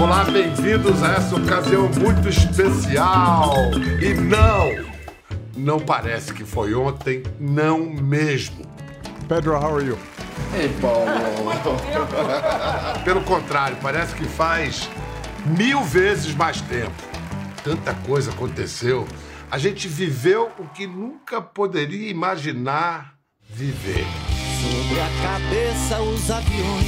[0.00, 3.52] Olá, bem-vindos a essa ocasião muito especial.
[4.00, 4.86] E não,
[5.56, 8.64] não parece que foi ontem, não mesmo.
[9.28, 9.98] Pedro, how are you?
[10.56, 11.10] Ei, Paulo.
[13.04, 14.88] Pelo contrário, parece que faz
[15.44, 17.02] mil vezes mais tempo.
[17.64, 19.04] Tanta coisa aconteceu.
[19.50, 23.14] A gente viveu o que nunca poderia imaginar
[23.50, 24.06] viver.
[24.62, 26.86] Sobre a cabeça os aviões,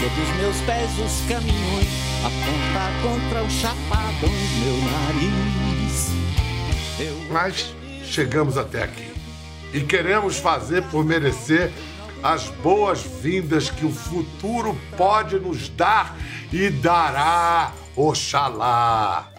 [0.00, 6.08] sobre os meus pés os caminhões, aponta contra os chapadões meu nariz.
[6.98, 9.12] Eu Mas chegamos até aqui.
[9.74, 11.70] E queremos fazer por merecer
[12.22, 16.16] as boas-vindas que o futuro pode nos dar
[16.50, 19.30] e dará, oxalá.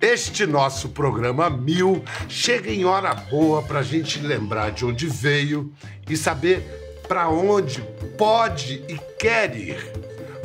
[0.00, 5.72] Este nosso programa Mil chega em hora boa para a gente lembrar de onde veio
[6.08, 6.62] e saber
[7.06, 7.80] para onde
[8.16, 9.92] pode e quer ir.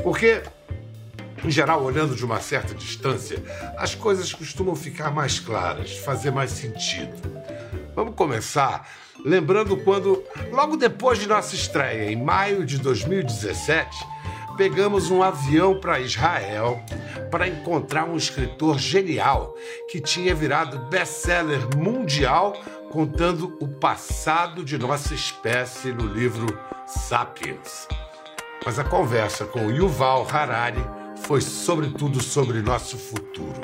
[0.04, 0.42] Porque,
[1.44, 3.44] em geral, olhando de uma certa distância,
[3.78, 7.14] as coisas costumam ficar mais claras, fazer mais sentido.
[7.96, 8.88] Vamos começar
[9.24, 14.06] lembrando quando, logo depois de nossa estreia, em maio de 2017,
[14.58, 16.84] pegamos um avião para Israel
[17.32, 19.56] para encontrar um escritor genial
[19.90, 22.54] que tinha virado best-seller mundial
[22.92, 26.46] contando o passado de nossa espécie no livro
[26.86, 27.88] Sapiens.
[28.64, 30.84] Mas a conversa com Yuval Harari
[31.24, 33.62] foi sobretudo sobre nosso futuro.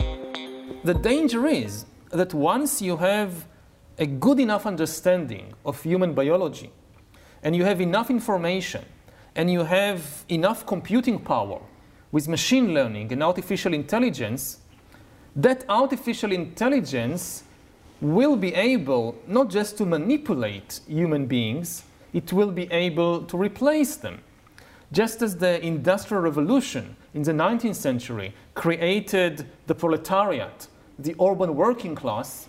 [0.84, 3.46] The danger is that once you have
[3.98, 6.72] a good enough understanding of human biology
[7.44, 8.82] and you have enough information
[9.36, 11.62] and you have enough computing power
[12.14, 14.60] with machine learning and artificial intelligence,
[15.36, 17.44] that artificial intelligence
[18.00, 23.98] will be able not just to manipulate human beings, it will be able to replace
[23.98, 24.22] them.
[24.94, 31.96] Just as the Industrial Revolution in the 19th century created the proletariat, the urban working
[31.96, 32.48] class,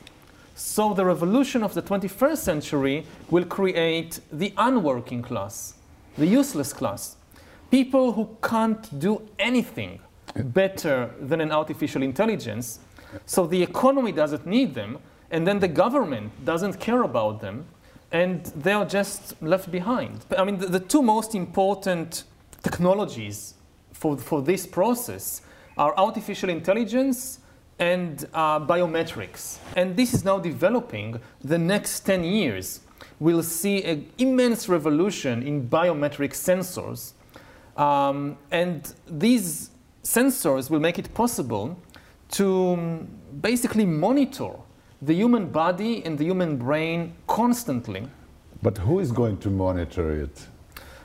[0.54, 5.74] so the revolution of the 21st century will create the unworking class,
[6.18, 7.16] the useless class.
[7.70, 10.00] People who can't do anything
[10.34, 12.80] better than an artificial intelligence.
[13.26, 14.98] So the economy doesn't need them,
[15.30, 17.64] and then the government doesn't care about them,
[18.12, 20.24] and they are just left behind.
[20.36, 22.24] I mean, the, the two most important
[22.62, 23.54] technologies
[24.00, 25.42] for, for this process
[25.76, 27.38] are artificial intelligence
[27.78, 29.58] and uh, biometrics.
[29.76, 31.20] And this is now developing.
[31.42, 32.80] The next 10 years,
[33.18, 37.12] we'll see an immense revolution in biometric sensors.
[37.76, 39.70] Um, and these
[40.02, 41.78] sensors will make it possible
[42.30, 43.08] to um,
[43.42, 44.52] basically monitor
[45.02, 48.08] the human body and the human brain constantly.
[48.62, 50.46] But who is going to monitor it?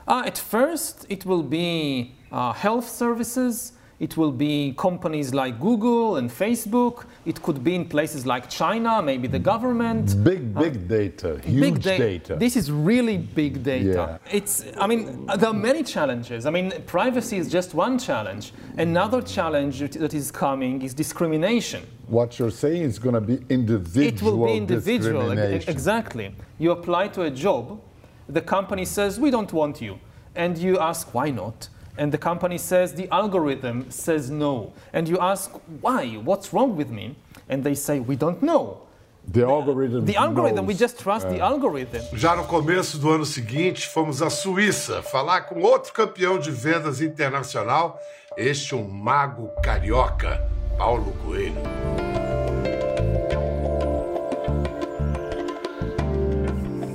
[0.08, 3.72] Uh, at first, it will be uh, health services.
[3.98, 7.06] It will be companies like Google and Facebook.
[7.24, 10.22] It could be in places like China, maybe the government.
[10.22, 12.36] Big, big data, huge Big da- data.
[12.36, 14.18] This is really big data.
[14.22, 14.36] Yeah.
[14.36, 16.44] It's, I mean, there are many challenges.
[16.44, 18.52] I mean, privacy is just one challenge.
[18.76, 21.82] Another challenge that- is coming is discrimination.
[22.06, 25.30] what you're saying is going to be individual It will be individual.
[25.32, 26.34] Exactly.
[26.58, 27.80] You apply to a job,
[28.28, 29.98] the company says, We don't want you.
[30.34, 31.68] And you ask, Why not?
[31.98, 34.72] And the company says, The algorithm says no.
[34.92, 35.50] And you ask,
[35.80, 36.14] Why?
[36.16, 37.16] What's wrong with me?
[37.48, 38.82] And they say, We don't know.
[39.28, 40.04] The algorithm.
[40.04, 40.78] The algorithm, we knows.
[40.78, 42.16] just trust the algorithm.
[42.16, 47.00] Já no começo do ano seguinte, fomos à Suíça falar com outro campeão de vendas
[47.00, 47.98] internacional,
[48.36, 50.48] este um mago carioca,
[50.78, 52.25] Paulo Coelho.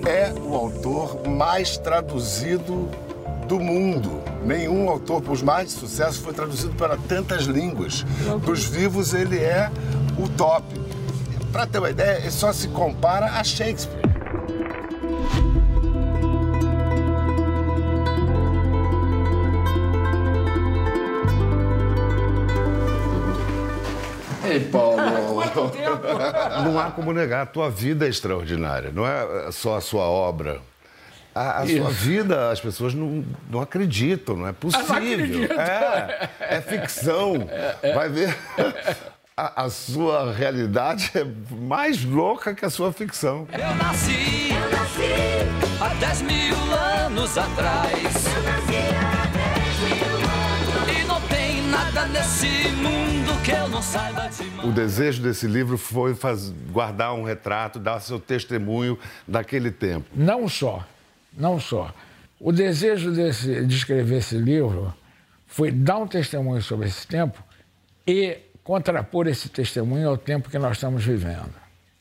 [0.05, 2.89] É o autor mais traduzido
[3.47, 4.21] do mundo.
[4.43, 8.05] Nenhum autor, por mais de sucesso, foi traduzido para tantas línguas.
[8.43, 9.69] Dos vivos, ele é
[10.17, 10.65] o top.
[11.51, 14.00] Para ter uma ideia, ele só se compara a Shakespeare.
[24.51, 24.97] Ei, Paulo.
[26.63, 30.59] Não há como negar, a tua vida é extraordinária, não é só a sua obra.
[31.33, 35.47] A, a sua vida, as pessoas não, não acreditam, não é possível.
[35.57, 37.47] É, é ficção.
[37.95, 38.37] Vai ver.
[39.37, 43.47] A, a sua realidade é mais louca que a sua ficção.
[43.53, 48.25] Eu nasci, eu nasci há 10 mil anos atrás.
[50.93, 53.00] E não tem nada nesse mundo
[54.63, 56.15] O desejo desse livro foi
[56.71, 58.97] guardar um retrato, dar seu testemunho
[59.27, 60.05] daquele tempo.
[60.13, 60.85] Não só,
[61.35, 61.93] não só.
[62.39, 64.93] O desejo desse- de escrever esse livro
[65.47, 67.43] foi dar um testemunho sobre esse tempo
[68.05, 71.53] e contrapor esse testemunho ao tempo que nós estamos vivendo.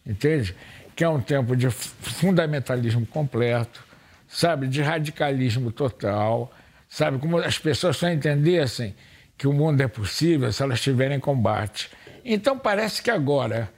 [0.07, 0.55] Entende?
[0.95, 3.83] Que é um tempo de fundamentalismo completo,
[4.29, 6.53] sabe, de radicalismo total,
[6.89, 8.95] sabe, como as pessoas só entendessem
[9.41, 11.91] que o mundo é possível se elas estiverem em combate.
[12.23, 13.73] Então parece que agora,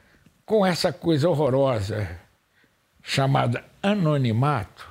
[0.44, 2.18] com essa coisa horrorosa
[3.00, 4.84] chamada anonimato,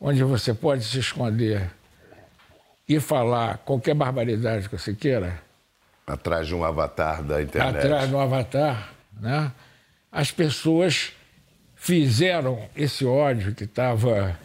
[0.00, 1.68] onde você pode se esconder
[2.88, 5.42] e falar qualquer barbaridade que você queira,
[6.06, 7.76] Atrás de um avatar da internet.
[7.78, 9.50] atrás do avatar, né?
[10.12, 11.12] as pessoas
[11.74, 14.38] fizeram esse ódio que estava,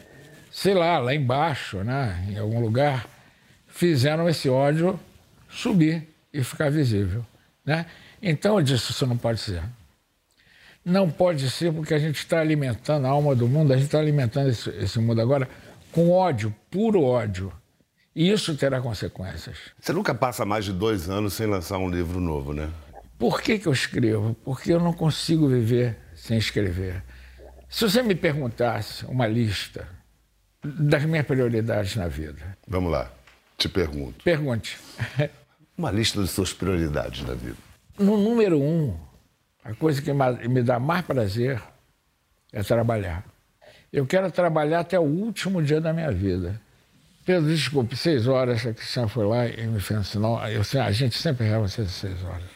[0.51, 2.25] sei lá, lá embaixo, né?
[2.31, 3.05] em algum lugar,
[3.67, 4.99] fizeram esse ódio
[5.55, 7.25] subir e ficar visível.
[7.65, 7.85] Né?
[8.21, 9.63] Então eu disse, isso não pode ser.
[10.83, 13.99] Não pode ser porque a gente está alimentando a alma do mundo, a gente está
[13.99, 15.49] alimentando esse, esse mundo agora
[15.91, 17.51] com ódio, puro ódio.
[18.15, 19.57] E isso terá consequências.
[19.79, 22.69] Você nunca passa mais de dois anos sem lançar um livro novo, né?
[23.17, 24.35] Por que, que eu escrevo?
[24.43, 27.03] Porque eu não consigo viver sem escrever.
[27.69, 29.87] Se você me perguntasse uma lista
[30.63, 33.11] das minhas prioridades na vida, Vamos lá,
[33.57, 34.23] te pergunto.
[34.23, 34.77] pergunte.
[35.77, 37.57] Uma lista das suas prioridades na vida.
[37.97, 38.97] No número um,
[39.63, 41.61] a coisa que me dá mais prazer
[42.51, 43.25] é trabalhar.
[43.91, 46.61] Eu quero trabalhar até o último dia da minha vida.
[47.25, 50.47] Pedro, desculpe, seis horas, a Cristiane foi lá e me fez um sinal.
[50.47, 52.49] Eu, a gente sempre erra vocês seis horas.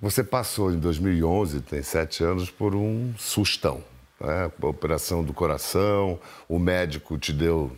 [0.00, 3.82] Você passou em 2011, tem sete anos, por um sustão.
[4.20, 4.50] Né?
[4.62, 6.18] Operação do coração,
[6.48, 7.72] o médico te deu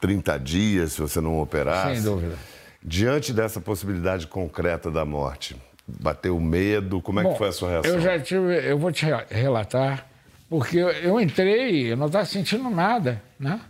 [0.00, 1.96] 30 dias se você não operasse.
[2.00, 2.36] Sem dúvida.
[2.82, 7.00] Diante dessa possibilidade concreta da morte, bateu medo?
[7.00, 7.92] Como é Bom, que foi a sua reação?
[7.92, 10.06] Eu já tive, eu vou te re- relatar,
[10.50, 13.60] porque eu, eu entrei, eu não estava sentindo nada, né?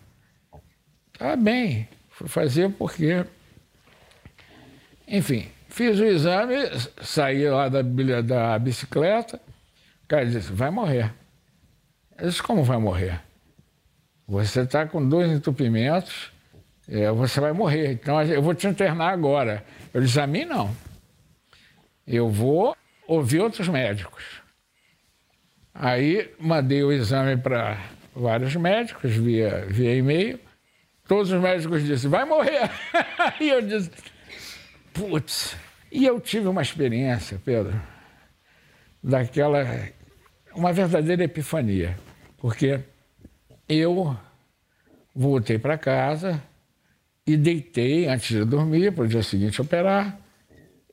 [1.13, 1.87] Estava bem.
[2.11, 3.25] Fui fazer porque.
[5.07, 6.55] Enfim, fiz o exame,
[7.03, 7.83] saí lá da,
[8.23, 9.37] da bicicleta,
[10.05, 11.13] o cara disse, vai morrer.
[12.19, 13.21] Eu disse, como vai morrer?
[14.27, 16.33] Você está com dois entupimentos,
[16.89, 17.93] é, você vai morrer.
[17.93, 19.65] Então eu vou te internar agora.
[19.93, 20.75] Eu disse, a mim não.
[22.07, 22.77] Eu vou
[23.07, 24.43] ouvir outros médicos.
[25.75, 27.79] Aí mandei o exame para
[28.15, 30.39] vários médicos via, via e-mail.
[31.07, 32.71] Todos os médicos disseram, vai morrer.
[33.19, 33.91] Aí eu disse,
[34.93, 35.57] putz.
[35.91, 37.81] E eu tive uma experiência, Pedro,
[39.03, 39.63] daquela.
[40.55, 41.97] Uma verdadeira epifania.
[42.39, 42.81] Porque
[43.69, 44.17] eu
[45.15, 46.43] voltei para casa
[47.27, 50.19] e deitei antes de dormir, para o dia seguinte operar,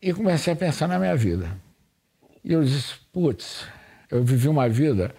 [0.01, 1.49] e comecei a pensar na minha vida.
[2.43, 3.67] E eu disse, putz,
[4.09, 5.13] eu vivi uma vida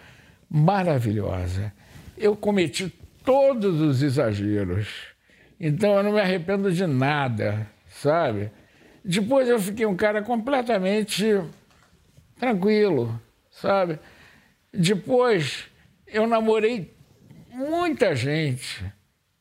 [0.49, 1.73] maravilhosa.
[2.17, 2.93] Eu cometi
[3.25, 4.89] todos os exageros.
[5.59, 8.51] Então eu não me arrependo de nada, sabe?
[9.05, 11.41] Depois eu fiquei um cara completamente
[12.39, 13.21] tranquilo,
[13.51, 13.99] sabe?
[14.73, 15.65] Depois
[16.07, 16.95] eu namorei
[17.53, 18.85] muita gente,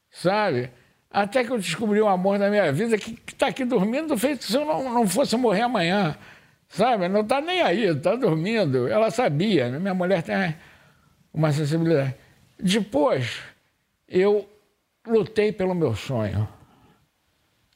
[0.10, 0.72] sabe?
[1.10, 4.56] Até que eu descobri o amor da minha vida que está aqui dormindo, feito se
[4.56, 6.16] eu não, não fosse morrer amanhã,
[6.68, 7.08] sabe?
[7.08, 8.88] Não está nem aí, está dormindo.
[8.88, 9.80] Ela sabia, né?
[9.80, 10.56] minha mulher tem
[11.34, 12.16] uma sensibilidade.
[12.60, 13.40] Depois,
[14.08, 14.48] eu
[15.08, 16.48] lutei pelo meu sonho,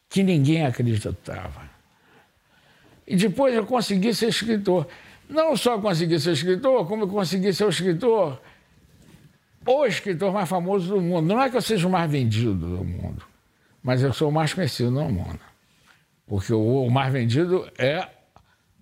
[0.10, 1.70] que ninguém acreditava.
[3.08, 4.88] E depois eu consegui ser escritor.
[5.30, 8.42] Não só consegui ser escritor, como consegui ser o escritor,
[9.65, 11.27] o escritor mais famoso do mundo.
[11.27, 13.24] Não é que eu seja o mais vendido do mundo,
[13.82, 15.39] mas eu sou o mais conhecido no mundo.
[16.27, 18.08] Porque o, o mais vendido é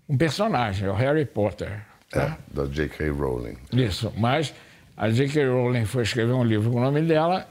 [0.08, 1.86] um personagem, é o Harry Potter.
[2.10, 2.24] Tá?
[2.24, 3.10] É, da J.K.
[3.10, 3.58] Rowling.
[3.72, 4.54] Isso, mas
[4.98, 5.48] a J.K.
[5.48, 7.48] Rowling foi escrever um livro com o nome dela.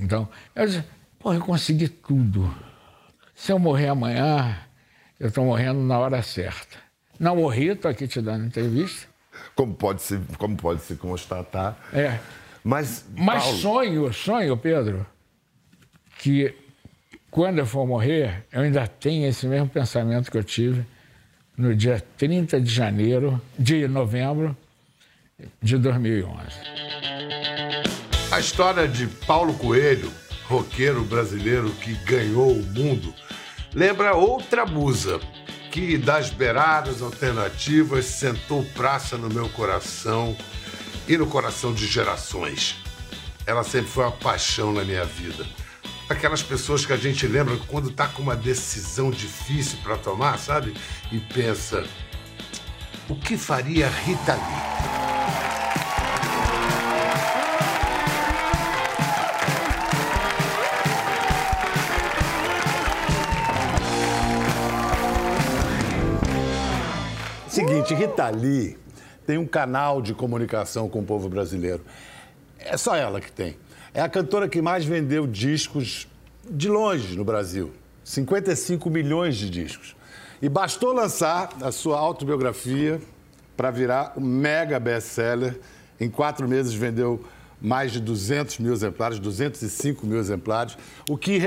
[0.00, 0.84] Então, eu disse,
[1.18, 2.52] pô, eu consegui tudo.
[3.34, 4.58] Se eu morrer amanhã,
[5.18, 6.76] eu estou morrendo na hora certa.
[7.18, 9.06] Não morri, estou aqui te dando entrevista.
[9.54, 11.76] Como pode se, como pode se constatar.
[11.92, 12.18] É.
[12.62, 15.06] Mas, Mas Paulo, sonho, sonho, Pedro,
[16.18, 16.54] que
[17.30, 20.84] quando eu for morrer, eu ainda tenho esse mesmo pensamento que eu tive
[21.56, 24.56] no dia 30 de janeiro, de novembro
[25.60, 26.28] de 2011.
[28.30, 30.12] A história de Paulo Coelho,
[30.44, 33.12] roqueiro brasileiro que ganhou o mundo,
[33.74, 35.20] lembra outra musa
[35.96, 40.36] das beiradas alternativas sentou praça no meu coração
[41.06, 42.76] e no coração de gerações.
[43.46, 45.46] Ela sempre foi uma paixão na minha vida.
[46.08, 50.74] Aquelas pessoas que a gente lembra quando tá com uma decisão difícil para tomar, sabe?
[51.12, 51.86] E pensa,
[53.08, 54.97] o que faria Rita Lee?
[67.58, 68.78] Seguinte, Rita Lee
[69.26, 71.80] tem um canal de comunicação com o povo brasileiro.
[72.56, 73.56] É só ela que tem.
[73.92, 76.06] É a cantora que mais vendeu discos
[76.48, 77.72] de longe no Brasil.
[78.04, 79.96] 55 milhões de discos.
[80.40, 83.00] E bastou lançar a sua autobiografia
[83.56, 85.58] para virar um mega best-seller.
[85.98, 87.24] Em quatro meses vendeu
[87.60, 91.40] mais de 200 mil exemplares, 205 mil exemplares, o que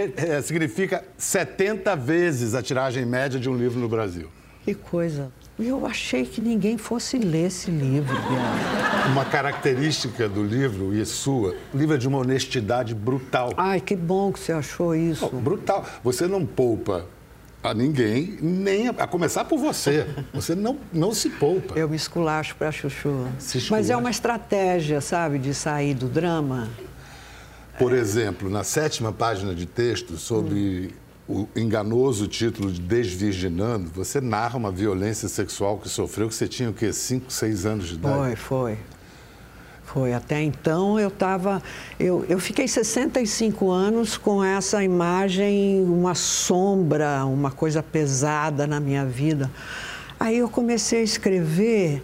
[0.44, 4.30] significa 70 vezes a tiragem média de um livro no Brasil.
[4.66, 5.32] Que coisa.
[5.64, 9.10] Eu achei que ninguém fosse ler esse livro, Bianca.
[9.12, 13.54] Uma característica do livro, e sua, o livro é de uma honestidade brutal.
[13.56, 15.30] Ai, que bom que você achou isso.
[15.30, 15.86] Brutal.
[16.04, 17.06] Você não poupa
[17.64, 20.08] a ninguém, nem a, a começar por você.
[20.34, 21.78] Você não, não se poupa.
[21.78, 23.28] Eu me esculacho pra chuchu.
[23.70, 26.70] Mas é uma estratégia, sabe, de sair do drama.
[27.78, 30.94] Por exemplo, na sétima página de texto sobre
[31.32, 36.70] o enganoso título de Desvirginando, você narra uma violência sexual que sofreu que você tinha
[36.70, 36.92] o quê?
[36.92, 38.16] 5, 6 anos de idade?
[38.16, 38.78] Foi, foi.
[39.86, 40.14] Foi.
[40.14, 41.62] Até então eu estava.
[42.00, 49.06] Eu, eu fiquei 65 anos com essa imagem, uma sombra, uma coisa pesada na minha
[49.06, 49.50] vida.
[50.20, 52.04] Aí eu comecei a escrever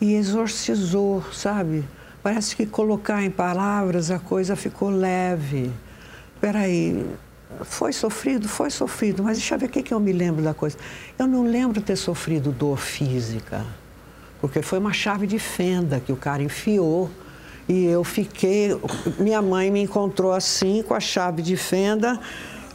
[0.00, 1.84] e exorcizou, sabe?
[2.22, 5.70] Parece que colocar em palavras a coisa ficou leve.
[6.40, 7.04] Peraí,
[7.62, 8.48] foi sofrido?
[8.48, 10.76] Foi sofrido, mas deixa eu ver o que, que eu me lembro da coisa.
[11.18, 13.64] Eu não lembro ter sofrido dor física,
[14.40, 17.10] porque foi uma chave de fenda que o cara enfiou
[17.68, 18.78] e eu fiquei.
[19.18, 22.20] Minha mãe me encontrou assim, com a chave de fenda,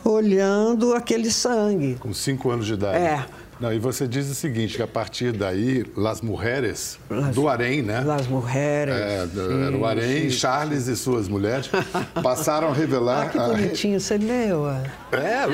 [0.04, 1.96] olhando aquele sangue.
[2.00, 2.98] Com 5 anos de idade.
[2.98, 3.26] É.
[3.62, 6.98] Não, e você diz o seguinte, que a partir daí, Las Mujeres,
[7.36, 8.02] do Harém, né?
[8.02, 8.96] Las Mujeres.
[8.96, 10.30] É, do- sim, era o Harém.
[10.32, 11.70] Charles e suas mulheres
[12.24, 13.28] passaram a revelar...
[13.28, 14.68] Ah, que a- bonitinho, você leu?
[14.68, 14.82] é?
[15.12, 15.46] É,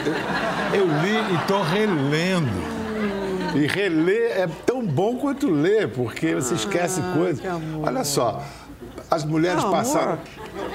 [0.77, 2.77] eu, li e estou relendo.
[3.55, 7.39] E reler é tão bom quanto ler, porque você esquece coisas.
[7.39, 7.87] Ah, que amor.
[7.87, 8.41] Olha só,
[9.11, 10.13] as mulheres Não, passaram...
[10.13, 10.19] amor.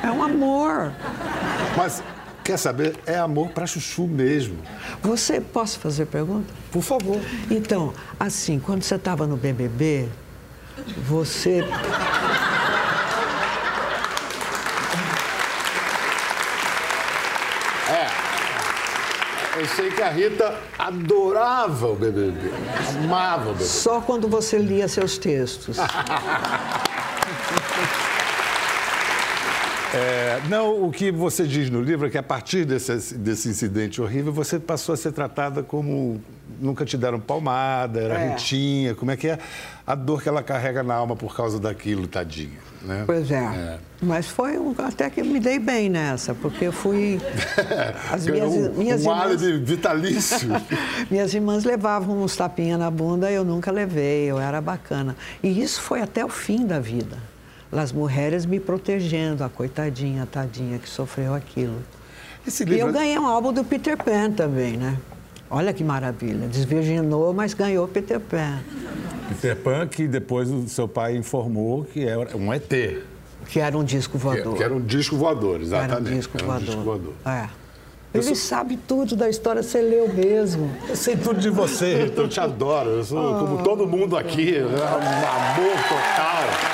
[0.03, 0.93] É um amor.
[1.77, 2.03] Mas,
[2.45, 4.59] quer saber, é amor para chuchu mesmo.
[5.03, 6.53] Você, posso fazer pergunta?
[6.71, 7.21] Por favor.
[7.51, 10.09] Então, assim, quando você estava no BBB,
[11.07, 11.65] você.
[19.55, 22.51] Eu sei que a Rita adorava o BBB,
[23.05, 23.65] amava o BBB.
[23.65, 25.77] Só quando você lia seus textos.
[29.95, 34.01] É, não, o que você diz no livro é que a partir desse, desse incidente
[34.01, 36.19] horrível, você passou a ser tratada como
[36.59, 38.29] nunca te deram palmada, era É.
[38.31, 39.39] ritinha, como é que é
[39.87, 42.59] a dor que ela carrega na alma por causa daquilo, tadinha.
[42.83, 43.05] Né?
[43.07, 43.79] Pois é.
[44.01, 47.21] Mas foi um, até que eu me dei bem nessa, porque eu fui.
[48.11, 49.43] As minhas, um, minhas um irmãs.
[49.61, 50.49] vitalício.
[51.11, 55.15] Minhas irmãs levavam uns tapinhas na bunda, eu nunca levei, eu era bacana.
[55.43, 57.17] E isso foi até o fim da vida.
[57.73, 61.76] As mulheres me protegendo, a coitadinha, a tadinha que sofreu aquilo.
[62.47, 64.99] Esse E livro, eu ganhei um álbum do Peter Pan também, né?
[65.50, 66.47] Olha que maravilha.
[66.49, 68.59] Desvirginou, mas ganhou Peter Pan.
[69.29, 72.69] Peter Pan, que depois o seu pai informou que era um ET.
[72.69, 73.02] Que,
[73.47, 74.55] Que era um disco voador.
[74.57, 76.12] que era um disco voador, Era exatamente.
[76.14, 76.67] um disco Era um voador.
[76.67, 77.12] disco voador.
[77.26, 77.49] É.
[78.14, 80.71] Ele sou- sabe tudo da história, você leu mesmo.
[80.87, 82.91] Eu sei tudo de você, Rita, eu te adoro.
[82.91, 84.67] Eu sou como todo mundo aqui, né?
[84.67, 86.72] um amor total.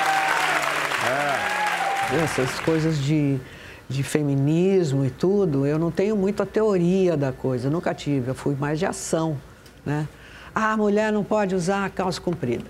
[2.11, 3.39] Essas coisas de,
[3.87, 8.35] de feminismo e tudo, eu não tenho muito a teoria da coisa, nunca tive, eu
[8.35, 9.37] fui mais de ação,
[9.85, 10.07] né?
[10.53, 12.65] Ah, a mulher não pode usar calça comprida.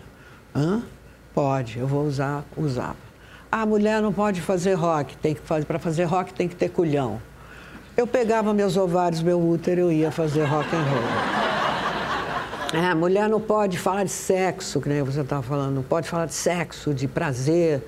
[0.53, 0.81] Hã?
[1.34, 2.98] Pode, eu vou usar, usava.
[3.51, 6.55] Ah, a mulher não pode fazer rock, tem que fazer, para fazer rock tem que
[6.55, 7.22] ter culhão.
[7.96, 12.79] Eu pegava meus ovários, meu útero, eu ia fazer rock and roll.
[12.81, 16.08] É, a mulher não pode falar de sexo, que nem você estava falando, não pode
[16.08, 17.81] falar de sexo, de prazer.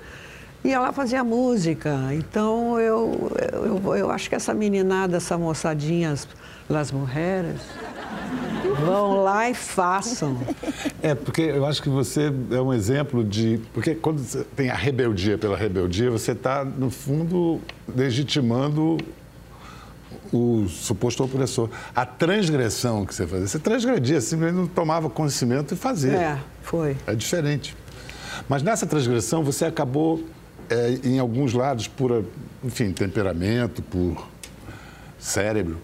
[0.64, 1.98] E ela fazia música.
[2.12, 6.28] Então eu, eu, eu acho que essa meninada, essa moçadinha, as,
[6.68, 7.60] as mulheres,
[8.84, 10.38] vão lá e façam.
[11.02, 13.60] É, porque eu acho que você é um exemplo de.
[13.74, 14.22] Porque quando
[14.56, 17.60] tem a rebeldia pela rebeldia, você está, no fundo,
[17.94, 18.98] legitimando
[20.32, 21.68] o suposto opressor.
[21.94, 23.46] A transgressão que você fazia.
[23.46, 26.12] Você transgredia, simplesmente não tomava conhecimento e fazia.
[26.12, 26.96] É, foi.
[27.06, 27.76] É diferente.
[28.48, 30.24] Mas nessa transgressão você acabou,
[30.72, 32.24] é, em alguns lados, por,
[32.64, 34.26] enfim, temperamento, por
[35.18, 35.78] cérebro.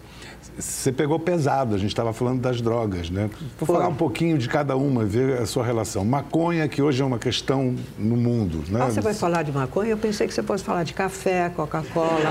[0.57, 3.29] Você pegou pesado, a gente estava falando das drogas, né?
[3.57, 3.75] Vou Foi.
[3.77, 6.03] falar um pouquinho de cada uma, ver a sua relação.
[6.03, 8.81] Maconha, que hoje é uma questão no mundo, né?
[8.83, 9.91] Ah, você vai falar de maconha?
[9.91, 12.29] Eu pensei que você fosse falar de café, Coca-Cola,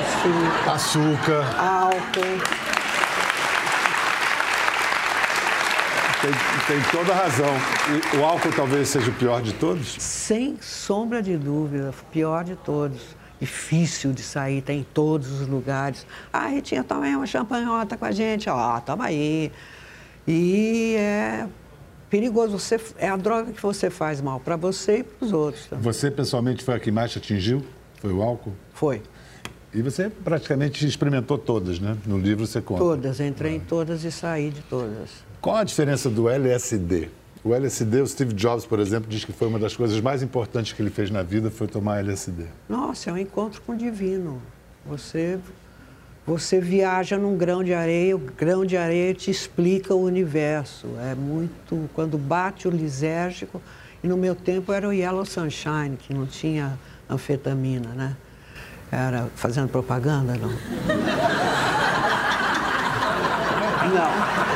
[0.66, 1.58] açúcar, Açúcar.
[1.58, 2.87] álcool.
[6.28, 7.54] Tem, tem toda a razão.
[8.12, 9.96] E o álcool talvez seja o pior de todos?
[9.98, 13.16] Sem sombra de dúvida, o pior de todos.
[13.40, 16.06] Difícil de sair, tem em todos os lugares.
[16.32, 18.50] Ah, Ritinha, toma aí uma champanhota com a gente.
[18.50, 19.50] Ó, toma aí.
[20.26, 21.46] E é
[22.10, 22.58] perigoso.
[22.58, 25.68] Você, é a droga que você faz mal para você e para os outros.
[25.80, 27.64] Você, pessoalmente, foi a que mais te atingiu?
[28.00, 28.52] Foi o álcool?
[28.74, 29.00] Foi.
[29.72, 31.96] E você praticamente experimentou todas, né?
[32.04, 32.80] No livro você conta.
[32.80, 35.27] Todas, entrei em todas e saí de todas.
[35.40, 37.08] Qual a diferença do LSD?
[37.44, 40.72] O LSD, o Steve Jobs, por exemplo, diz que foi uma das coisas mais importantes
[40.72, 42.46] que ele fez na vida foi tomar LSD.
[42.68, 44.42] Nossa, é um encontro com o divino.
[44.84, 45.38] Você,
[46.26, 50.88] você viaja num grão de areia, o grão de areia te explica o universo.
[51.00, 51.88] É muito.
[51.94, 53.62] Quando bate o lisérgico,
[54.02, 56.76] e no meu tempo era o Yellow Sunshine, que não tinha
[57.08, 58.16] anfetamina, né?
[58.90, 60.48] Era fazendo propaganda, não?
[63.88, 64.47] Não.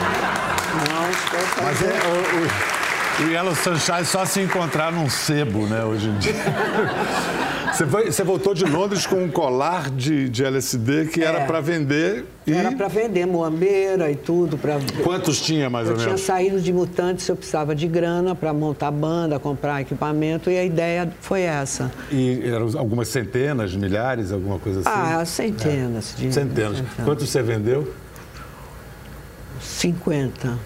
[1.63, 6.19] Mas é, o, o, o Yellow Sunshine só se encontrar num sebo, né, hoje em
[6.19, 6.33] dia.
[7.73, 11.47] Você, foi- você voltou de Londres com um colar de, de LSD que era É.
[11.47, 14.59] para vender e Era para vender moambeira e tudo.
[14.59, 14.79] Pra...
[15.03, 16.21] quantos tinha mais Eu ou tinha menos?
[16.21, 21.11] saído de Mutantes, eu precisava de grana para montar banda, comprar equipamento e a ideia
[21.23, 21.91] foi essa.
[22.11, 24.91] E eram algumas centenas, milhares, alguma coisa assim?
[24.93, 26.15] Ah, centenas.
[26.15, 26.31] De...
[26.31, 26.83] Centenas.
[27.07, 27.91] Quantos você vendeu?
[29.63, 30.59] 50.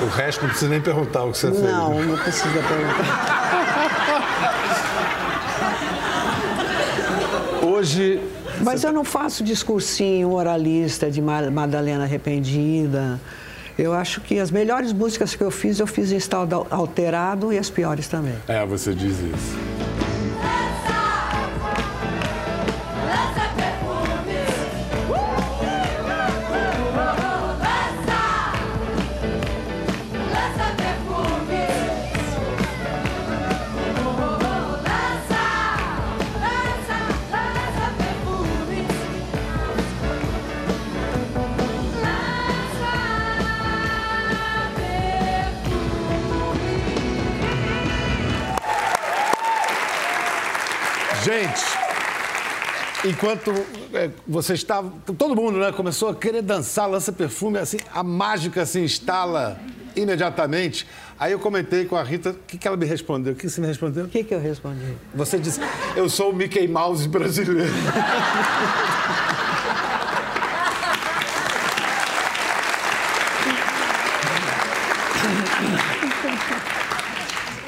[0.00, 1.62] O resto não precisa nem perguntar o que você fez.
[1.62, 2.04] Não, né?
[2.06, 3.36] não precisa perguntar.
[7.62, 8.20] Hoje,
[8.62, 13.20] Mas eu não faço discursinho moralista de Ma- Madalena Arrependida.
[13.78, 17.58] Eu acho que as melhores músicas que eu fiz, eu fiz em estado alterado e
[17.58, 18.34] as piores também.
[18.48, 19.75] é, você diz isso.
[53.16, 53.50] Enquanto
[53.94, 54.92] é, você estava.
[55.16, 59.58] Todo mundo né, começou a querer dançar, lança perfume, assim, a mágica se instala
[59.96, 60.86] imediatamente.
[61.18, 63.32] Aí eu comentei com a Rita, o que, que ela me respondeu?
[63.32, 64.04] O que você me respondeu?
[64.04, 64.92] O que, que eu respondi?
[65.14, 65.60] Você disse,
[65.96, 67.72] eu sou o Mickey Mouse brasileiro.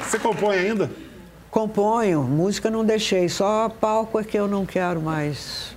[0.07, 1.08] Você compõe ainda?
[1.51, 5.75] Componho, música não deixei, só palco é que eu não quero mais.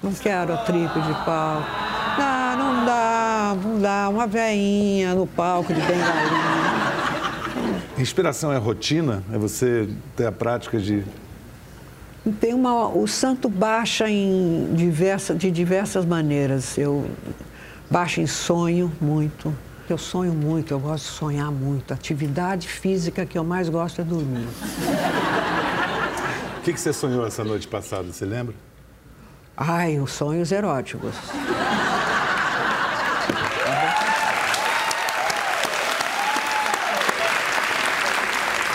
[0.00, 1.68] Não quero a tripe de palco.
[2.16, 4.08] Não, não dá, não dá.
[4.08, 6.78] Uma veinha no palco de bengalinha.
[7.98, 9.24] Inspiração é rotina?
[9.32, 11.02] É você ter a prática de.
[12.38, 16.78] Tem uma, o santo baixa em diversa, de diversas maneiras.
[16.78, 17.10] Eu
[17.90, 19.52] baixa em sonho muito.
[19.88, 21.92] Eu sonho muito, eu gosto de sonhar muito.
[21.92, 24.46] A atividade física que eu mais gosto é dormir.
[26.58, 28.12] O que, que você sonhou essa noite passada?
[28.12, 28.54] Você lembra?
[29.56, 31.14] Ai, os sonhos eróticos.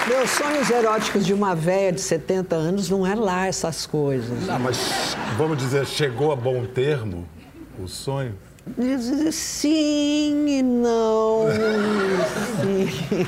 [0.07, 4.47] Meus sonhos eróticos de uma véia de 70 anos não é lá essas coisas.
[4.47, 7.27] Não, mas vamos dizer, chegou a bom termo
[7.79, 8.35] o sonho?
[8.65, 11.47] Diz Sim e não.
[12.61, 13.27] Sim.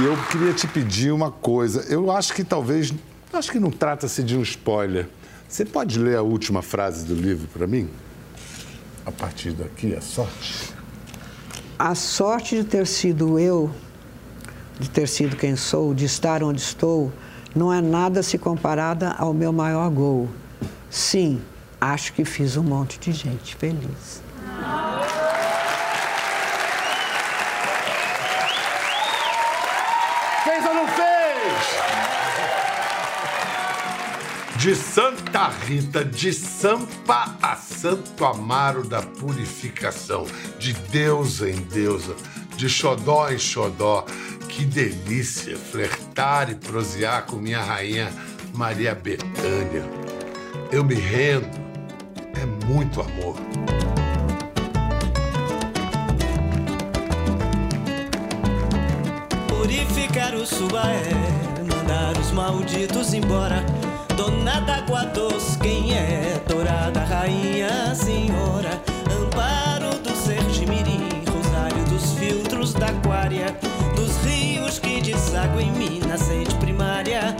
[0.00, 1.84] E eu queria te pedir uma coisa.
[1.92, 2.94] Eu acho que talvez.
[3.32, 5.08] Acho que não trata-se de um spoiler.
[5.48, 7.88] Você pode ler a última frase do livro para mim?
[9.04, 10.72] A partir daqui, a sorte.
[11.76, 13.68] A sorte de ter sido eu,
[14.78, 17.12] de ter sido quem sou, de estar onde estou,
[17.54, 20.28] não é nada se comparada ao meu maior gol.
[20.88, 21.40] Sim,
[21.80, 24.22] acho que fiz um monte de gente feliz.
[30.44, 31.10] Fez ou não fez?
[34.56, 40.26] De Santa Rita, de Sampa a Santo Amaro da Purificação,
[40.58, 42.14] de deusa em deusa,
[42.56, 44.04] de xodó em xodó.
[44.48, 48.12] Que delícia flertar e prosear com minha rainha
[48.52, 49.84] Maria Bethânia.
[50.72, 51.69] Eu me rendo,
[52.70, 53.34] muito amor.
[59.48, 61.02] Purificar o Subaé,
[61.68, 63.64] mandar os malditos embora.
[64.16, 66.40] Dona d'água doce, quem é?
[66.46, 68.80] Dourada rainha, senhora.
[69.20, 73.46] Amparo do Sergimirim, rosário dos filtros da aquária.
[73.96, 77.34] Dos rios que desagam em mim, nascente primária.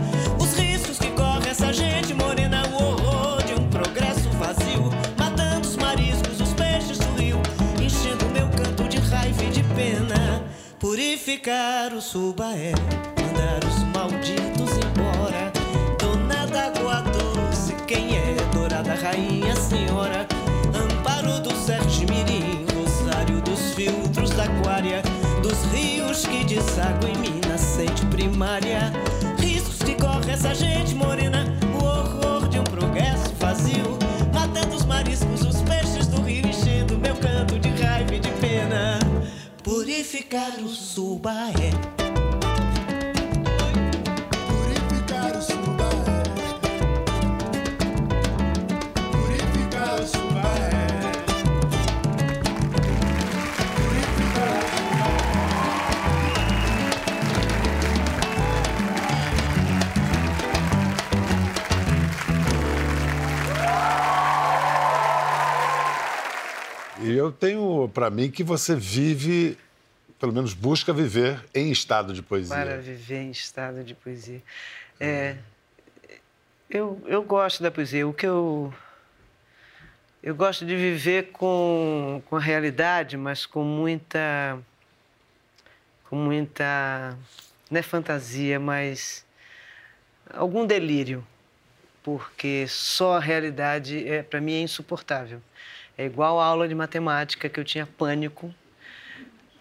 [11.30, 12.72] Purificar o subaé,
[13.16, 15.52] mandar os malditos embora.
[15.96, 18.34] Dona d'água doce, quem é?
[18.52, 20.26] Dourada rainha, senhora.
[20.74, 25.02] Amparo do Sérgio Mirim, rosário dos filtros da aquária.
[25.40, 28.92] Dos rios que deságua em mim, nascente primária.
[29.38, 31.44] Riscos que corre essa gente morena,
[31.80, 33.96] o horror de um progresso vazio.
[34.34, 35.42] Matando os mariscos,
[40.00, 41.72] Purificar o subaé.
[44.48, 46.22] Purificar o subaé.
[49.12, 50.86] Purificar o subaé.
[67.02, 69.58] E eu tenho para mim que você vive,
[70.20, 72.54] pelo menos busca viver em estado de poesia.
[72.54, 74.42] Para viver em estado de poesia.
[75.00, 75.36] É,
[76.68, 78.06] eu, eu gosto da poesia.
[78.06, 78.72] O que eu.
[80.22, 84.58] Eu gosto de viver com, com a realidade, mas com muita.
[86.04, 87.16] Com muita.
[87.70, 89.24] Não é fantasia, mas.
[90.34, 91.26] Algum delírio.
[92.02, 95.40] Porque só a realidade, é, para mim, é insuportável.
[95.96, 98.54] É igual a aula de matemática que eu tinha pânico.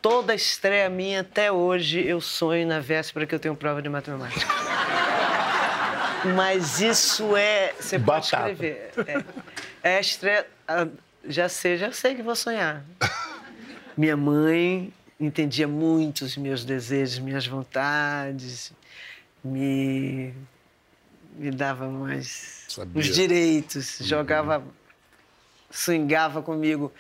[0.01, 4.45] Toda estreia minha até hoje eu sonho na véspera que eu tenho prova de matemática.
[6.35, 7.73] Mas isso é.
[7.79, 8.51] Você pode Batata.
[8.51, 8.91] escrever.
[9.83, 10.47] É, é estreia.
[11.25, 12.83] Já sei, já sei que vou sonhar.
[13.97, 18.71] Minha mãe entendia muito os meus desejos, minhas vontades,
[19.43, 20.33] me,
[21.35, 23.01] me dava mais Sabia.
[23.01, 24.63] os direitos, jogava
[25.71, 26.91] swingava comigo.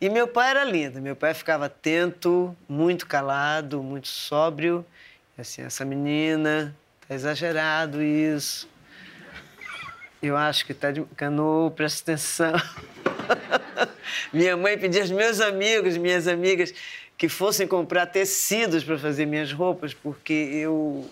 [0.00, 4.84] E meu pai era lindo, meu pai ficava atento, muito calado, muito sóbrio.
[5.38, 6.74] Assim, essa menina,
[7.06, 8.68] tá exagerado isso.
[10.22, 12.52] Eu acho que tá de canoa, presta atenção.
[14.32, 16.72] Minha mãe pedia aos meus amigos, minhas amigas,
[17.18, 21.08] que fossem comprar tecidos para fazer minhas roupas, porque eu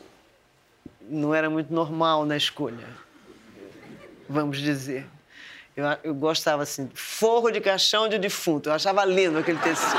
[1.09, 2.87] não era muito normal na escolha,
[4.29, 5.07] vamos dizer.
[5.77, 8.69] Eu, eu gostava assim, forro de caixão de defunto.
[8.69, 9.99] Eu achava lindo aquele tecido.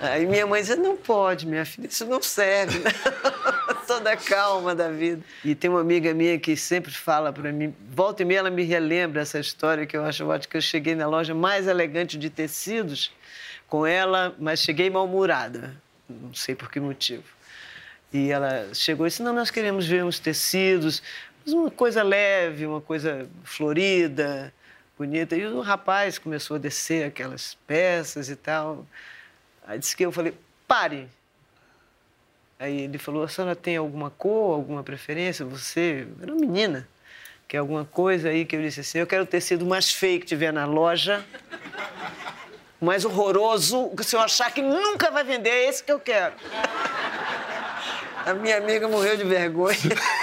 [0.00, 2.80] Aí minha mãe dizia, não pode, minha filha, isso não serve.
[3.86, 5.22] Toda a calma da vida.
[5.44, 8.62] E tem uma amiga minha que sempre fala para mim, volta e meia ela me
[8.62, 12.30] relembra essa história que eu acho ótima, que eu cheguei na loja mais elegante de
[12.30, 13.12] tecidos
[13.66, 15.74] com ela, mas cheguei mal-humorada.
[16.08, 17.24] Não sei por que motivo.
[18.12, 21.02] E ela chegou e disse, não, nós queremos ver uns tecidos,
[21.48, 24.52] mas uma coisa leve, uma coisa florida,
[24.98, 25.34] bonita.
[25.34, 28.84] E o rapaz começou a descer aquelas peças e tal.
[29.66, 30.34] Aí disse que eu falei,
[30.66, 31.08] pare.
[32.58, 35.42] Aí ele falou, a senhora tem alguma cor, alguma preferência?
[35.46, 36.86] Você, era uma menina,
[37.46, 40.26] quer alguma coisa aí que eu disse assim, eu quero o tecido mais feio que
[40.26, 41.24] tiver na loja,
[42.78, 46.34] mais horroroso, que o senhor achar que nunca vai vender, é esse que eu quero.
[48.26, 49.78] A minha amiga morreu de vergonha.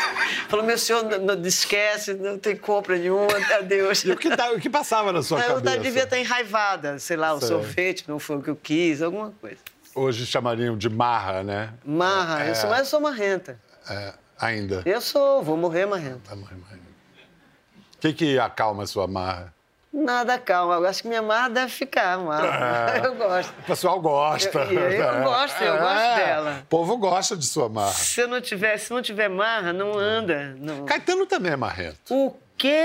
[0.48, 3.28] Falou, meu senhor, não, não esquece, não tem compra nenhuma,
[3.58, 4.04] adeus.
[4.06, 5.80] E o que, tá- o que passava na sua Eu cabeça?
[5.80, 7.48] devia estar enraivada, sei lá, o Sei.
[7.50, 9.58] sorvete não foi o que eu quis, alguma coisa.
[9.96, 11.74] Hoje chamariam de marra, né?
[11.84, 12.50] Marra, É.
[12.52, 13.60] eu sou, mas eu sou marrenta.
[13.90, 14.84] É, ainda.
[14.86, 16.36] Eu sou, vou morrer marrenta.
[16.36, 19.54] O que, que acalma a sua marra?
[19.98, 20.74] Nada, calma.
[20.76, 22.92] Eu acho que minha marra deve ficar, marra.
[23.02, 23.06] É.
[23.08, 23.50] Eu gosto.
[23.60, 24.60] O pessoal gosta.
[24.60, 26.60] Eu- eu- eu gosto, eu gosto dela.
[26.64, 27.94] O povo gosta de sua marra.
[27.94, 30.54] Se eu não tiver, se não tiver marra, não anda.
[30.60, 30.84] Não.
[30.86, 32.14] Caetano também é marrento.
[32.14, 32.76] O quê?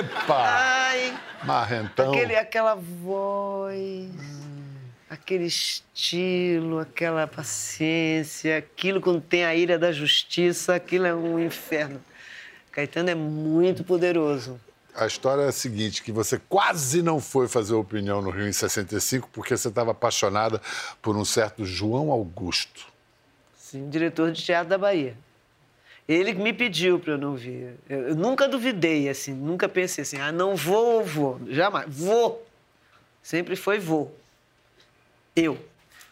[0.00, 0.36] Epa!
[0.44, 2.12] Ai, Marrentão.
[2.12, 4.10] aquele, aquela voz,
[5.08, 12.00] aquele estilo, aquela paciência, aquilo quando tem a ira da justiça, aquilo é um inferno.
[12.72, 14.60] Caetano é muito poderoso.
[14.94, 18.52] A história é a seguinte, que você quase não foi fazer opinião no Rio em
[18.52, 20.60] 65 porque você estava apaixonada
[21.00, 22.86] por um certo João Augusto.
[23.56, 25.16] Sim, diretor de teatro da Bahia.
[26.08, 27.76] Ele me pediu para eu não vir.
[27.88, 31.40] Eu, eu nunca duvidei, assim, nunca pensei assim, ah, não vou ou vou.
[31.48, 31.86] Jamais.
[31.88, 32.44] Vou.
[33.22, 34.12] Sempre foi vou.
[35.36, 35.56] Eu.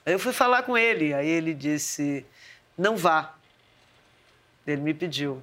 [0.07, 2.25] Aí eu fui falar com ele, aí ele disse,
[2.77, 3.35] não vá.
[4.67, 5.43] Ele me pediu.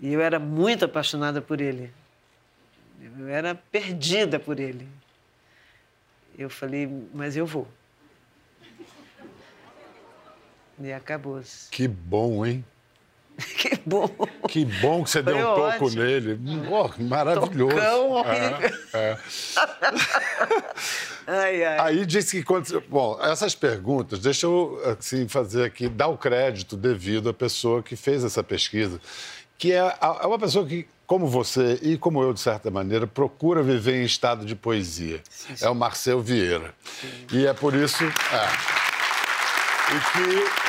[0.00, 1.92] E eu era muito apaixonada por ele.
[3.18, 4.86] Eu era perdida por ele.
[6.38, 7.66] Eu falei, mas eu vou.
[10.78, 11.70] E acabou-se.
[11.70, 12.64] Que bom, hein?
[13.56, 14.08] Que bom.
[14.48, 16.02] Que bom que você deu Foi um toco ótimo.
[16.02, 16.40] nele.
[16.70, 17.74] Oh, maravilhoso.
[17.76, 18.24] Tocão.
[18.24, 19.18] É, é.
[21.28, 21.78] Ai, ai.
[21.80, 22.80] Aí disse que quando.
[22.82, 27.96] Bom, essas perguntas, deixa eu assim, fazer aqui, dar o crédito devido à pessoa que
[27.96, 29.00] fez essa pesquisa,
[29.58, 33.62] que é, é uma pessoa que, como você e como eu, de certa maneira, procura
[33.62, 35.22] viver em estado de poesia.
[35.60, 36.74] É o Marcel Vieira.
[37.32, 38.04] E é por isso.
[38.04, 38.10] É.
[39.94, 40.66] E que.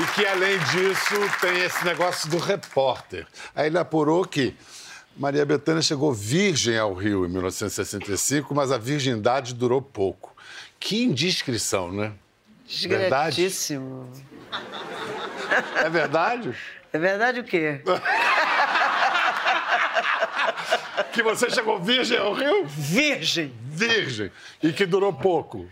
[0.00, 3.26] E que, além disso, tem esse negócio do repórter.
[3.54, 4.54] Aí ele apurou que
[5.16, 10.36] Maria Bethânia chegou virgem ao Rio em 1965, mas a virgindade durou pouco.
[10.78, 12.12] Que indiscrição, né?
[12.86, 13.42] Verdade?
[15.82, 16.54] É verdade?
[16.92, 17.80] É verdade o quê?
[21.12, 22.64] Que você chegou virgem ao Rio?
[22.66, 23.52] Virgem.
[23.64, 24.30] Virgem.
[24.62, 25.68] E que durou pouco.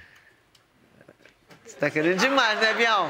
[1.65, 3.09] Você tá querendo demais, né, Bião?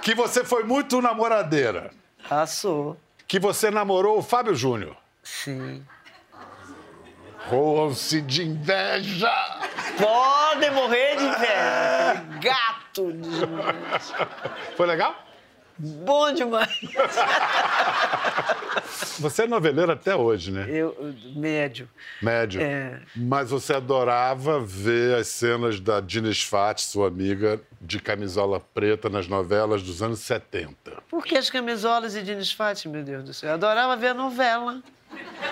[0.00, 1.90] Que você foi muito namoradeira.
[2.30, 2.96] Ah, sou.
[3.26, 4.96] Que você namorou o Fábio Júnior.
[5.24, 5.84] Sim.
[7.48, 9.32] Roam-se de inveja.
[9.98, 12.24] Podem morrer de inveja.
[12.40, 14.12] Gato demais.
[14.76, 15.16] Foi legal?
[15.80, 16.68] Bom demais.
[19.18, 20.66] Você é noveleiro até hoje, né?
[20.68, 21.88] Eu, médio.
[22.20, 22.60] Médio.
[22.60, 23.00] É.
[23.16, 29.26] Mas você adorava ver as cenas da Dines Fati, sua amiga, de camisola preta nas
[29.26, 31.02] novelas dos anos 70.
[31.08, 33.50] Por que as camisolas e Dines Fati, meu Deus do céu?
[33.50, 34.82] Eu adorava ver a novela.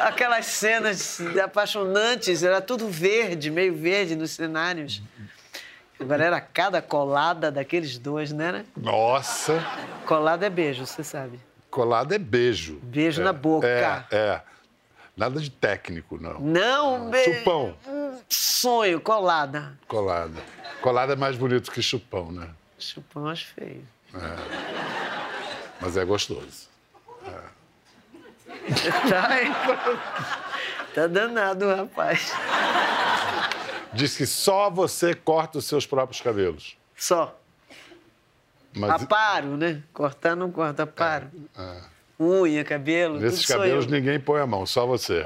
[0.01, 5.03] Aquelas cenas apaixonantes, era tudo verde, meio verde nos cenários.
[6.01, 8.53] Agora era cada colada daqueles dois, né?
[8.53, 8.65] né?
[8.77, 9.61] Nossa!
[10.07, 11.41] Colada é beijo, você sabe.
[11.71, 12.79] Colada é beijo.
[12.83, 13.67] Beijo É, na boca.
[14.11, 14.43] É, é.
[15.17, 16.39] Nada de técnico, não.
[16.39, 17.39] Não, beijo.
[17.39, 17.75] Chupão.
[18.29, 19.77] Sonho, colada.
[19.89, 20.41] Colada.
[20.81, 22.49] Colada é mais bonito que chupão, né?
[22.79, 23.85] Chupão eu acho feio.
[25.81, 26.69] Mas é gostoso.
[29.09, 29.51] Tá, hein?
[30.95, 32.33] tá danado, rapaz.
[33.93, 36.77] Diz que só você corta os seus próprios cabelos.
[36.97, 37.37] Só.
[38.75, 39.83] Mas Aparo, né?
[39.93, 41.31] Cortar não corta, aparo.
[42.21, 45.23] Unha, cabelo, nesses cabelos ninguém põe a mão, só você.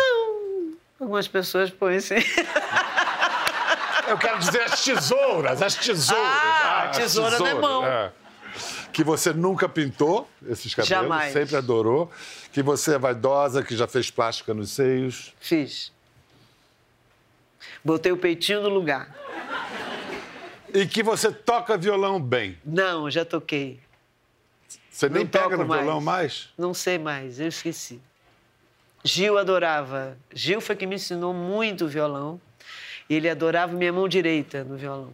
[1.00, 2.16] Algumas pessoas põem sim.
[4.08, 6.24] Eu quero dizer as tesouras, as tesouras.
[6.26, 7.86] Ah, as tesoura não é bom.
[7.86, 8.12] é.
[8.92, 11.32] Que você nunca pintou esses cabelos, Jamais.
[11.32, 12.10] sempre adorou.
[12.52, 15.32] Que você é vaidosa, que já fez plástica nos seios.
[15.40, 15.90] Fiz.
[17.84, 19.14] Botei o peitinho no lugar.
[20.72, 22.58] E que você toca violão bem.
[22.64, 23.78] Não, já toquei.
[24.90, 26.48] Você nem Não pega no violão mais?
[26.56, 28.00] Não sei mais, eu esqueci.
[29.04, 30.16] Gil adorava.
[30.32, 32.40] Gil foi que me ensinou muito violão.
[33.08, 35.12] E ele adorava minha mão direita no violão.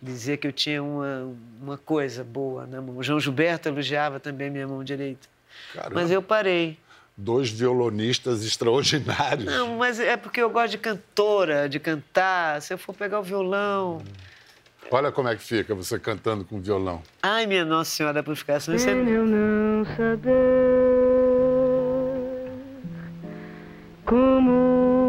[0.00, 2.96] Dizia que eu tinha uma, uma coisa boa na mão.
[2.96, 5.28] O João Gilberto elogiava também minha mão direita.
[5.72, 5.94] Caramba.
[5.94, 6.78] Mas eu parei.
[7.20, 9.44] Dois violonistas extraordinários.
[9.44, 12.62] Não, mas é porque eu gosto de cantora, de cantar.
[12.62, 14.00] Se eu for pegar o violão.
[14.88, 17.02] Olha como é que fica você cantando com violão.
[17.20, 20.38] Ai, minha Nossa Senhora da Purificação, isso é eu não saber
[24.04, 25.02] como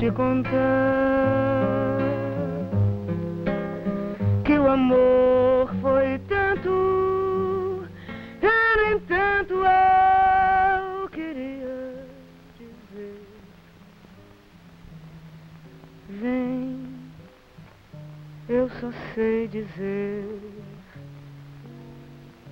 [0.00, 0.50] te contar
[4.44, 5.25] que o amor
[18.48, 20.24] eu só sei dizer.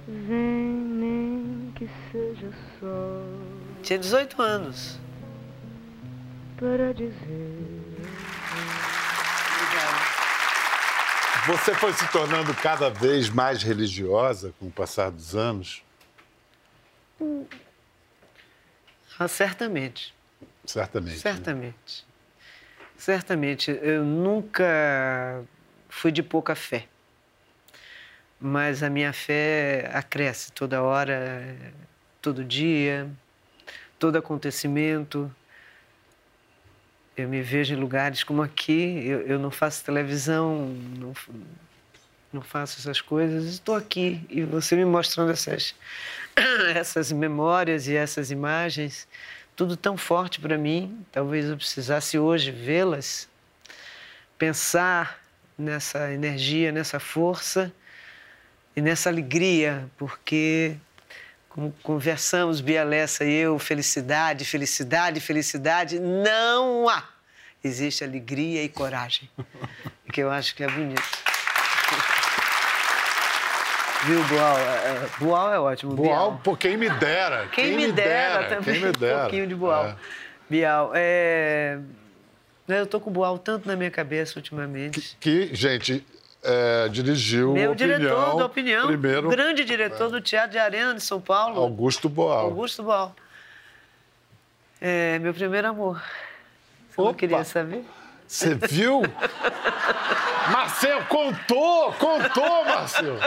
[0.06, 3.22] Vem, nem que seja só
[3.82, 4.98] Tinha 18 anos.
[6.58, 7.84] para dizer.
[11.46, 15.82] Você foi se tornando cada vez mais religiosa com o passar dos anos?
[19.18, 20.14] Ah, certamente.
[20.64, 21.14] Certamente.
[21.16, 21.20] né?
[21.20, 22.06] Certamente.
[22.96, 23.78] Certamente.
[23.82, 25.44] Eu nunca
[25.94, 26.86] fui de pouca fé.
[28.40, 31.56] Mas a minha fé acresce toda hora,
[32.20, 33.08] todo dia,
[33.98, 35.34] todo acontecimento.
[37.16, 41.14] Eu me vejo em lugares como aqui, eu, eu não faço televisão, não,
[42.32, 45.76] não faço essas coisas, estou aqui e você me mostrando essas,
[46.74, 49.06] essas memórias e essas imagens,
[49.54, 51.06] tudo tão forte para mim.
[51.12, 53.28] Talvez eu precisasse hoje vê-las,
[54.36, 55.23] pensar
[55.58, 57.72] nessa energia, nessa força
[58.76, 60.76] e nessa alegria, porque
[61.48, 67.04] como conversamos, Bia Lessa e eu, felicidade, felicidade, felicidade, não há.
[67.62, 69.30] Existe alegria e coragem,
[70.12, 71.02] que eu acho que é bonito.
[74.04, 74.58] Viu, Boal?
[74.58, 75.94] É, é, Boal é ótimo.
[75.94, 76.40] Boal, Bial.
[76.42, 77.48] pô, quem me dera.
[77.52, 78.74] Quem, me dera, também.
[78.74, 79.16] Quem me dera.
[79.16, 79.86] Um pouquinho de Boal.
[79.86, 79.96] É.
[80.50, 81.78] Bial, é...
[82.66, 85.16] Eu tô com o Boal tanto na minha cabeça ultimamente.
[85.20, 86.04] Que, gente,
[86.42, 91.02] é, dirigiu Meu Opinião, diretor da opinião, primeiro, grande diretor do Teatro de Arena de
[91.02, 92.46] São Paulo, Augusto Boal.
[92.46, 93.14] Augusto Boal.
[94.80, 96.02] É, meu primeiro amor.
[96.90, 97.18] Você não Opa.
[97.18, 97.84] queria saber?
[98.26, 99.02] Você viu?
[100.52, 101.92] Marcel, contou!
[101.94, 103.18] Contou, Marcel!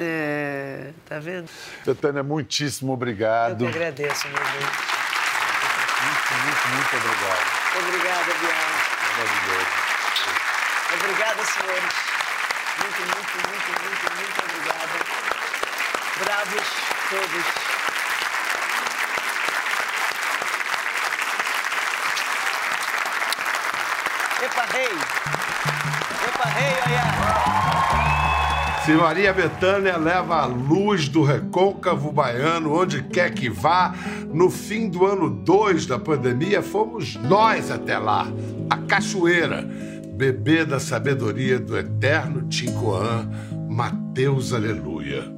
[0.00, 1.48] É, tá vendo?
[1.84, 3.58] Betânia, muitíssimo Eu obrigado.
[3.58, 4.93] que agradeço, meu bem.
[6.04, 7.44] Muito, muito, muito obrigado.
[7.78, 8.94] Obrigada, Bial.
[9.16, 9.94] Maravilhoso.
[10.92, 11.94] Obrigada, senhores.
[12.78, 14.96] Muito, muito, muito, muito, muito obrigada.
[16.18, 16.68] Bravos
[17.10, 17.46] todos.
[24.42, 24.98] Epa, rei!
[26.28, 28.03] Epa, rei, olha!
[28.84, 33.94] Se Maria Bethânia leva a luz do recôncavo baiano onde quer que vá,
[34.30, 38.26] no fim do ano 2 da pandemia, fomos nós até lá,
[38.68, 39.66] a Cachoeira,
[40.14, 43.26] bebê da sabedoria do eterno Tincoã,
[43.70, 45.33] Mateus Aleluia.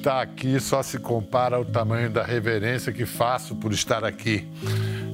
[0.00, 4.48] Estar aqui só se compara ao tamanho da reverência que faço por estar aqui.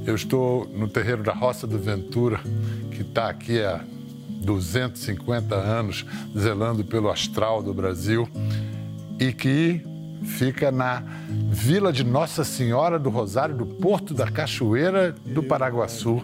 [0.06, 2.38] Eu estou no terreiro da Roça do Ventura,
[2.92, 3.80] que está aqui há
[4.44, 6.06] 250 anos,
[6.38, 8.28] zelando pelo astral do Brasil,
[9.18, 9.84] e que
[10.22, 11.02] fica na
[11.50, 16.22] Vila de Nossa Senhora do Rosário do Porto da Cachoeira do Paraguaçu.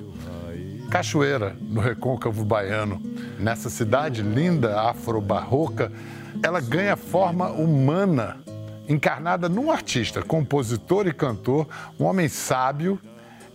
[0.88, 3.02] Cachoeira, no recôncavo baiano.
[3.40, 5.90] Nessa cidade linda, afro-barroca,
[6.42, 8.36] ela ganha forma humana,
[8.88, 11.66] encarnada num artista, compositor e cantor,
[11.98, 13.00] um homem sábio,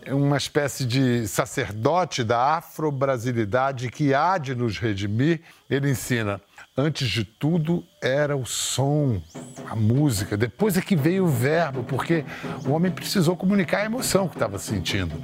[0.08, 5.42] uma espécie de sacerdote da afro-brasilidade que há de nos redimir.
[5.70, 6.40] Ele ensina:
[6.78, 9.22] antes de tudo era o som,
[9.70, 12.24] a música, depois é que veio o verbo, porque
[12.66, 15.16] o homem precisou comunicar a emoção que estava sentindo.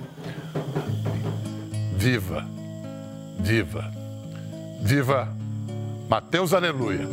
[1.95, 2.45] Viva,
[3.39, 3.89] viva,
[4.81, 5.33] viva
[6.09, 7.07] Mateus Aleluia.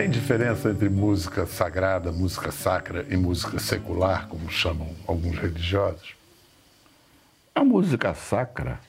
[0.00, 6.14] Tem diferença entre música sagrada, música sacra e música secular, como chamam alguns religiosos?
[7.54, 8.80] A música sacra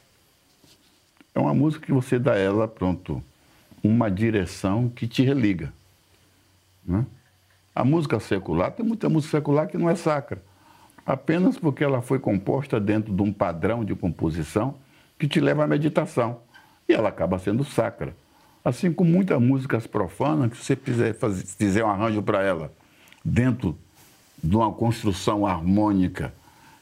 [1.36, 3.22] é uma música que você dá ela, pronto,
[3.84, 5.74] uma direção que te religa.
[6.86, 7.06] né?
[7.76, 10.42] A música secular, tem muita música secular que não é sacra,
[11.06, 14.76] apenas porque ela foi composta dentro de um padrão de composição
[15.20, 16.40] que te leva à meditação.
[16.88, 18.16] E ela acaba sendo sacra.
[18.64, 22.72] Assim como muitas músicas profanas, que se você fizer, fazer- fizer um arranjo para ela
[23.26, 23.78] dentro
[24.44, 26.34] de uma construção harmônica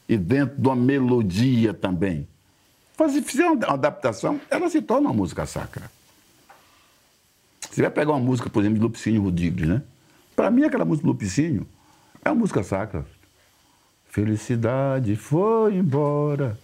[0.08, 2.28] e dentro de uma melodia também,
[2.96, 5.90] fazer, fizer uma adaptação, ela se torna uma música sacra.
[7.70, 9.82] Você vai pegar uma música, por exemplo, de Lupicínio Rodrigues, né?
[10.34, 11.66] Para mim, aquela música do Lupicínio
[12.24, 13.06] é uma música sacra.
[14.08, 16.58] Felicidade foi embora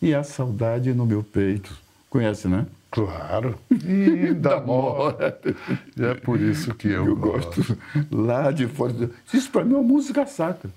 [0.00, 1.74] e a saudade no meu peito.
[2.10, 2.66] Conhece, né?
[2.92, 3.58] Claro.
[3.70, 5.56] E da morte.
[5.98, 7.76] É por isso que eu, Eu gosto
[8.10, 9.10] lá de fora.
[9.32, 10.70] Isso para mim é uma música sacra.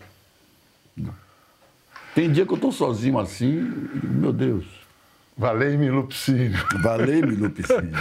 [2.16, 3.62] Tem dia que eu estou sozinho assim,
[4.02, 4.66] meu Deus.
[5.38, 6.58] Valei-me, Lupicínio.
[6.82, 7.92] Valei-me, Lupicínio.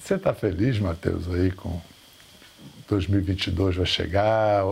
[0.00, 1.82] Você está feliz, Matheus, aí com
[2.88, 4.62] 2022 vai chegar?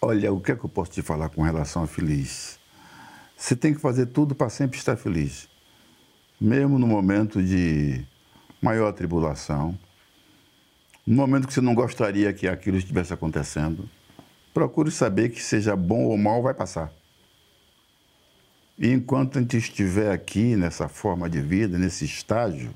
[0.00, 2.58] Olha, o que é que eu posso te falar com relação a feliz?
[3.36, 5.49] Você tem que fazer tudo para sempre estar feliz.
[6.40, 8.02] Mesmo no momento de
[8.62, 9.78] maior tribulação,
[11.06, 13.88] no momento que você não gostaria que aquilo estivesse acontecendo,
[14.54, 16.92] procure saber que seja bom ou mal, vai passar.
[18.78, 22.72] E enquanto a gente estiver aqui nessa forma de vida, nesse estágio,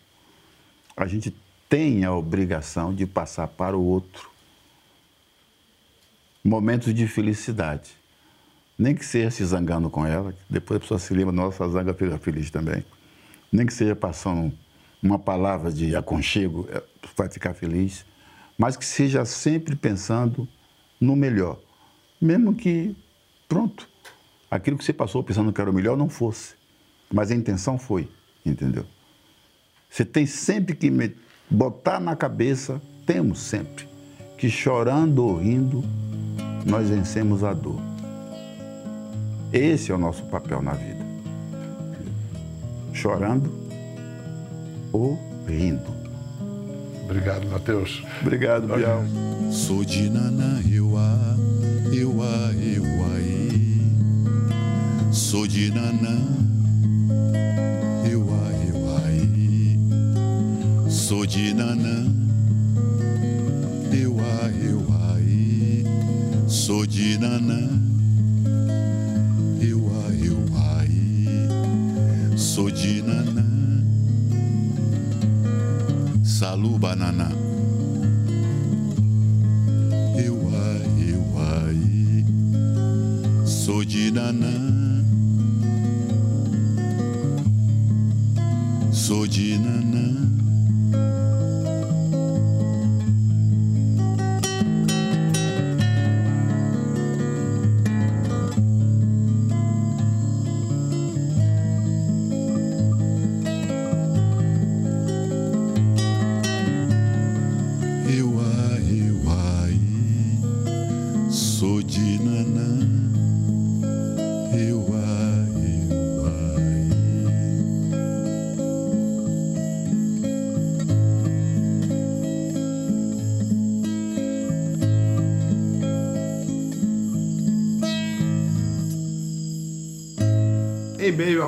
[0.97, 1.35] a gente
[1.69, 4.31] tem a obrigação de passar para o outro
[6.45, 7.93] momentos de felicidade.
[8.79, 11.95] Nem que seja se zangando com ela, depois a pessoa se lembra, nossa, a zanga
[11.95, 12.85] fica feliz também.
[13.55, 14.53] Nem que seja passando
[15.01, 16.83] uma palavra de aconchego, é,
[17.17, 18.05] vai ficar feliz.
[18.59, 20.49] Mas que seja sempre pensando
[21.01, 21.61] no melhor.
[22.21, 22.97] Mesmo que,
[23.49, 23.89] pronto,
[24.51, 26.57] aquilo que você passou pensando que era o melhor não fosse.
[27.13, 28.09] Mas a intenção foi,
[28.45, 28.85] entendeu?
[29.89, 30.91] Você tem sempre que
[31.49, 33.87] botar na cabeça temos sempre
[34.37, 35.85] que chorando ou rindo,
[36.67, 37.81] nós vencemos a dor.
[39.53, 40.94] Esse é o nosso papel na vida.
[42.95, 43.53] Chorando
[44.93, 45.93] ou rindo.
[47.05, 48.03] Obrigado, Matheus.
[48.23, 49.05] Obrigado, Bial.
[49.51, 51.37] Sou de Nanã, Euá,
[51.93, 53.83] Euá, Euaí.
[55.13, 56.19] Sou de Nanã,
[58.11, 59.79] Euá, Euaí.
[60.89, 62.07] Sou de Nanã,
[63.93, 65.85] Euá, Euaí.
[66.49, 67.69] Sou de Nanã,
[76.95, 77.44] バナナ。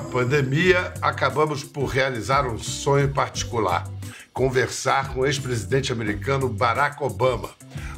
[0.07, 3.87] Pandemia, acabamos por realizar um sonho particular:
[4.33, 7.51] conversar com o ex-presidente americano Barack Obama.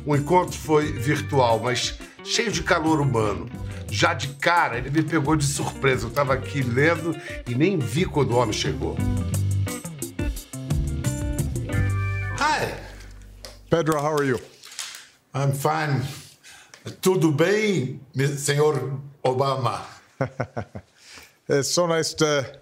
[0.04, 3.48] O encontro foi virtual, mas cheio de calor humano.
[3.90, 6.06] Já de cara, ele me pegou de surpresa.
[6.06, 8.96] Eu estava aqui lendo e nem vi quando o homem chegou.
[12.38, 12.74] Hi,
[13.70, 14.40] Pedro, how are you?
[15.34, 16.02] I'm fine.
[17.00, 18.00] Tudo bem,
[18.36, 19.84] senhor Obama?
[21.48, 22.58] It's so nice to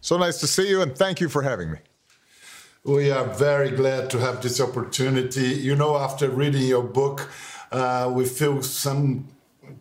[0.00, 1.78] so nice to see you and thank you for having me.
[2.84, 5.48] We are very glad to have this opportunity.
[5.48, 7.28] You know, after reading your book,
[7.70, 9.28] uh, we feel some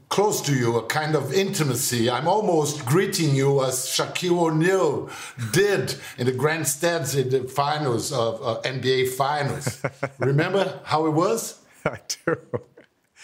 [0.09, 2.09] close to you, a kind of intimacy.
[2.09, 5.09] I'm almost greeting you as Shaquille O'Neal
[5.53, 9.81] did in the grandstands in the finals of uh, NBA finals.
[10.19, 11.61] Remember how it was?
[11.85, 12.35] I do.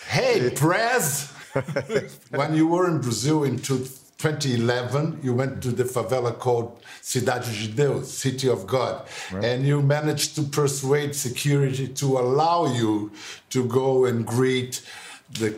[0.08, 1.32] Hey, Prez!
[2.30, 3.88] when you were in Brazil in two-
[4.26, 9.84] 2011, you went to the favela called Cidade de Deus, City of God, and you
[9.84, 13.12] managed to persuade security to allow you
[13.52, 14.82] to go and greet
[15.30, 15.56] the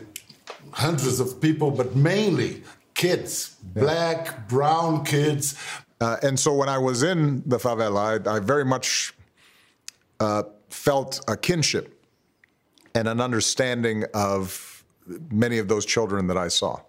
[0.72, 2.62] hundreds of people, but mainly
[2.94, 5.56] kids, black, brown kids.
[6.02, 9.14] Uh, and so when I was in the favela, I, I very much
[10.20, 12.04] uh, felt a kinship
[12.94, 14.84] and an understanding of
[15.32, 16.82] many of those children that I saw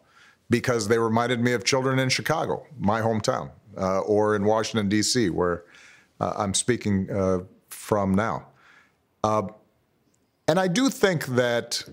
[0.51, 5.31] because they reminded me of children in Chicago, my hometown, uh, or in Washington, D.C.,
[5.31, 5.65] where
[6.21, 8.47] uh, I'm speaking uh, from now.
[9.23, 9.49] Uh,
[10.47, 11.85] and I do think that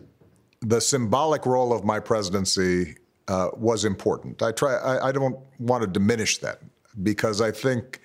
[0.62, 2.96] the symbolic role of my presidency
[3.28, 4.42] uh, was important.
[4.42, 4.76] I try.
[4.76, 6.60] I, I don't want to diminish that
[7.04, 8.02] because I think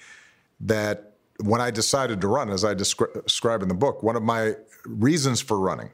[0.60, 4.22] that when I decided to run, as I descri- describe in the book, one of
[4.22, 5.90] my reasons for running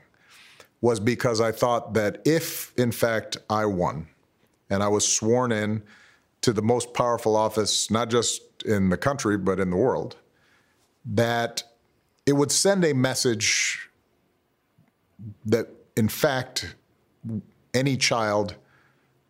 [0.80, 4.08] was because I thought that if, in fact, I won,
[4.70, 5.82] and I was sworn in
[6.42, 10.16] to the most powerful office, not just in the country, but in the world,
[11.04, 11.62] that
[12.24, 13.88] it would send a message
[15.44, 16.76] that, in fact,
[17.74, 18.56] any child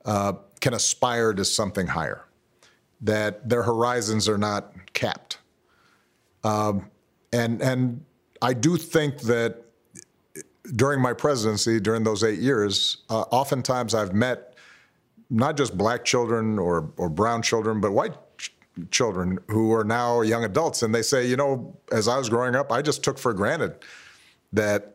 [0.04, 2.24] uh, can aspire to something higher,
[3.00, 5.38] that their horizons are not capped.
[6.44, 6.90] Um,
[7.32, 8.04] and, and
[8.40, 9.62] I do think that
[10.74, 14.55] during my presidency, during those eight years, uh, oftentimes I've met
[15.30, 18.52] not just black children or, or brown children, but white ch-
[18.90, 20.82] children who are now young adults.
[20.82, 23.74] And they say, you know, as I was growing up, I just took for granted
[24.52, 24.94] that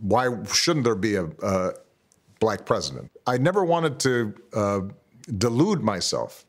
[0.00, 1.72] why shouldn't there be a, a
[2.40, 3.10] black president?
[3.26, 4.80] I never wanted to uh,
[5.38, 6.44] delude myself.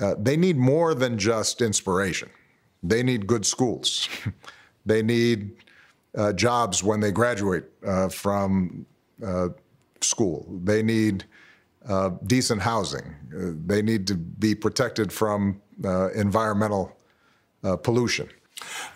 [0.00, 2.28] Uh, they need more than just inspiration.
[2.82, 4.08] They need good schools.
[4.86, 5.52] they need
[6.16, 8.84] uh, jobs when they graduate uh, from
[9.24, 9.48] uh,
[10.00, 10.46] school.
[10.64, 11.24] They need
[11.88, 13.14] uh, decent housing.
[13.34, 16.96] Uh, they need to be protected from uh, environmental
[17.64, 18.28] uh, pollution.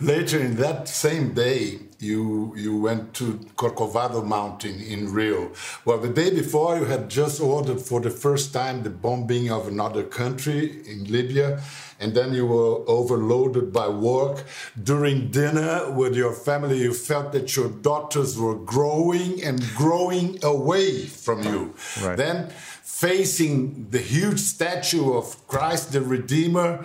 [0.00, 5.52] Later in that same day, you you went to Corcovado Mountain in Rio.
[5.84, 9.68] Well, the day before, you had just ordered for the first time the bombing of
[9.68, 11.60] another country in Libya,
[11.98, 14.44] and then you were overloaded by work.
[14.82, 21.06] During dinner with your family, you felt that your daughters were growing and growing away
[21.06, 21.74] from you.
[22.02, 22.16] Right.
[22.16, 22.50] Then,
[22.82, 26.84] facing the huge statue of Christ the Redeemer,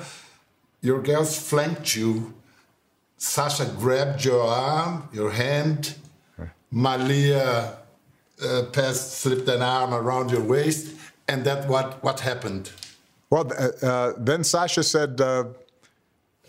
[0.82, 2.34] your girls flanked you
[3.22, 5.94] Sasha grabbed your arm, your hand.
[6.72, 7.78] Malia
[8.44, 10.96] uh, passed, slipped an arm around your waist,
[11.28, 12.72] and that what what happened?
[13.30, 15.44] Well, uh, uh, then Sasha said, uh,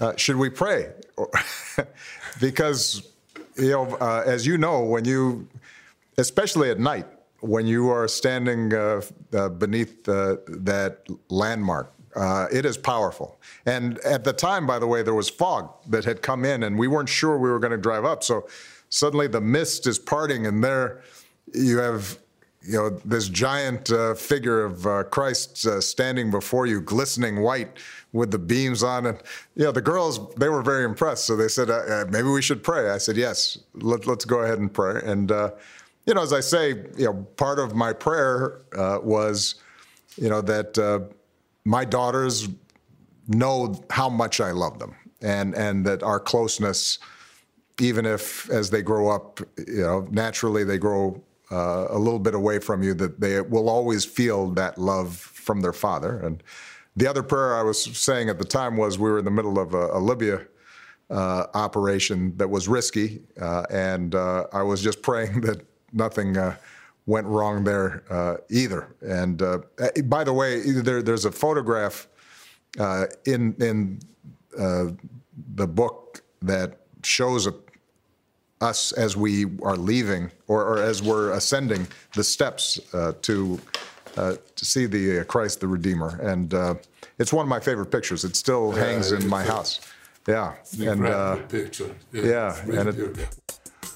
[0.01, 0.93] uh, "Should we pray?"
[2.41, 3.03] because
[3.57, 5.47] you know, uh, as you know, when you,
[6.17, 7.07] especially at night,
[7.41, 8.71] when you are standing
[9.59, 13.39] beneath that landmark, uh, it is powerful.
[13.67, 16.79] And at the time, by the way, there was fog that had come in, and
[16.79, 18.23] we weren't sure we were going to drive up.
[18.23, 18.47] So
[18.89, 21.03] suddenly the mist is parting, and there
[21.55, 22.19] you have
[22.63, 27.79] you know this giant uh, figure of uh, Christ uh, standing before you, glistening white
[28.13, 29.19] with the beams on And
[29.57, 32.43] You know the girls they were very impressed, so they said uh, uh, maybe we
[32.43, 32.91] should pray.
[32.91, 35.01] I said yes, let, let's go ahead and pray.
[35.05, 35.51] And uh,
[36.07, 38.61] you know as I say, you know part of my prayer
[39.03, 39.57] was
[40.17, 40.79] you know that
[41.65, 42.49] my daughters
[43.29, 46.99] know how much I love them, and and that our closeness
[47.81, 52.35] even if as they grow up, you know, naturally they grow uh, a little bit
[52.35, 56.19] away from you, that they will always feel that love from their father.
[56.21, 56.43] And
[56.97, 59.59] the other prayer I was saying at the time was we were in the middle
[59.59, 60.43] of a, a Libya
[61.11, 66.57] uh, operation that was risky, uh, and uh, I was just praying that nothing uh,
[67.07, 68.95] went wrong there uh, either.
[69.01, 72.09] And uh, eh, by the way, there, there's a photograph
[72.79, 74.01] uh, in in
[74.59, 74.87] uh,
[75.55, 77.55] the book that shows a,
[78.61, 83.59] us as we are leaving or, or as we're ascending the steps uh, to
[84.17, 86.75] uh, to see the uh, Christ the Redeemer, and uh,
[87.19, 88.25] it's one of my favorite pictures.
[88.25, 89.81] It still hangs in my house.
[90.29, 91.95] Yeah, and uh, picture.
[92.13, 93.29] yeah, and it,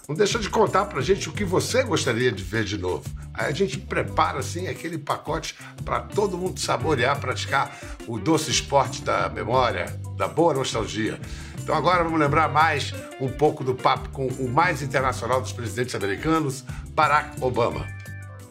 [0.09, 3.04] Não deixa de contar pra gente o que você gostaria de ver de novo.
[3.34, 7.76] Aí a gente prepara assim aquele pacote para todo mundo saborear, praticar
[8.07, 9.86] o doce esporte da memória,
[10.16, 11.18] da boa nostalgia.
[11.61, 15.96] Então agora vamos lembrar mais um pouco do papo com o mais internacional dos presidentes
[15.96, 16.62] americanos,
[16.94, 17.95] Barack Obama.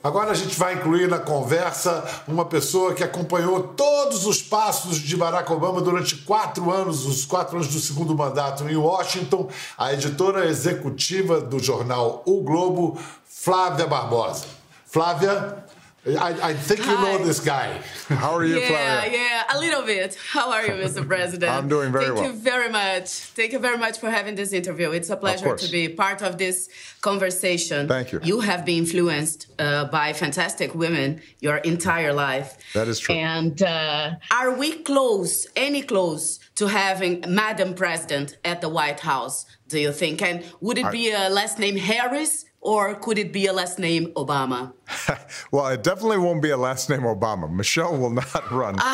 [0.05, 5.17] Agora a gente vai incluir na conversa uma pessoa que acompanhou todos os passos de
[5.17, 10.45] Barack Obama durante quatro anos, os quatro anos do segundo mandato em Washington, a editora
[10.45, 14.45] executiva do jornal O Globo, Flávia Barbosa.
[14.85, 15.64] Flávia,
[16.07, 17.81] I, I think you know this guy.
[18.07, 20.15] How are you, yeah, yeah, a little bit.
[20.29, 21.05] How are you, Mr.
[21.13, 21.51] President?
[21.51, 22.23] I'm doing very Thank well.
[22.25, 23.09] Thank you very much.
[23.09, 24.91] Thank you very much for having this interview.
[24.91, 26.69] It's a pleasure to be part of this
[27.01, 27.87] conversation.
[27.87, 28.19] Thank you.
[28.23, 32.57] You have been influenced uh, by fantastic women your entire life.
[32.73, 33.15] That is true.
[33.15, 39.45] And uh, are we close, any close, to having Madam President at the White House,
[39.67, 40.21] do you think?
[40.21, 43.77] And would it I- be a last name Harris or could it be a last
[43.77, 44.73] name Obama?
[45.51, 47.49] well, it definitely won't be a last name Obama.
[47.49, 48.75] Michelle will not run.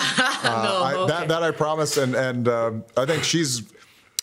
[0.44, 1.14] Uh, no, I, okay.
[1.14, 3.62] that, that I promise, and and um I think she's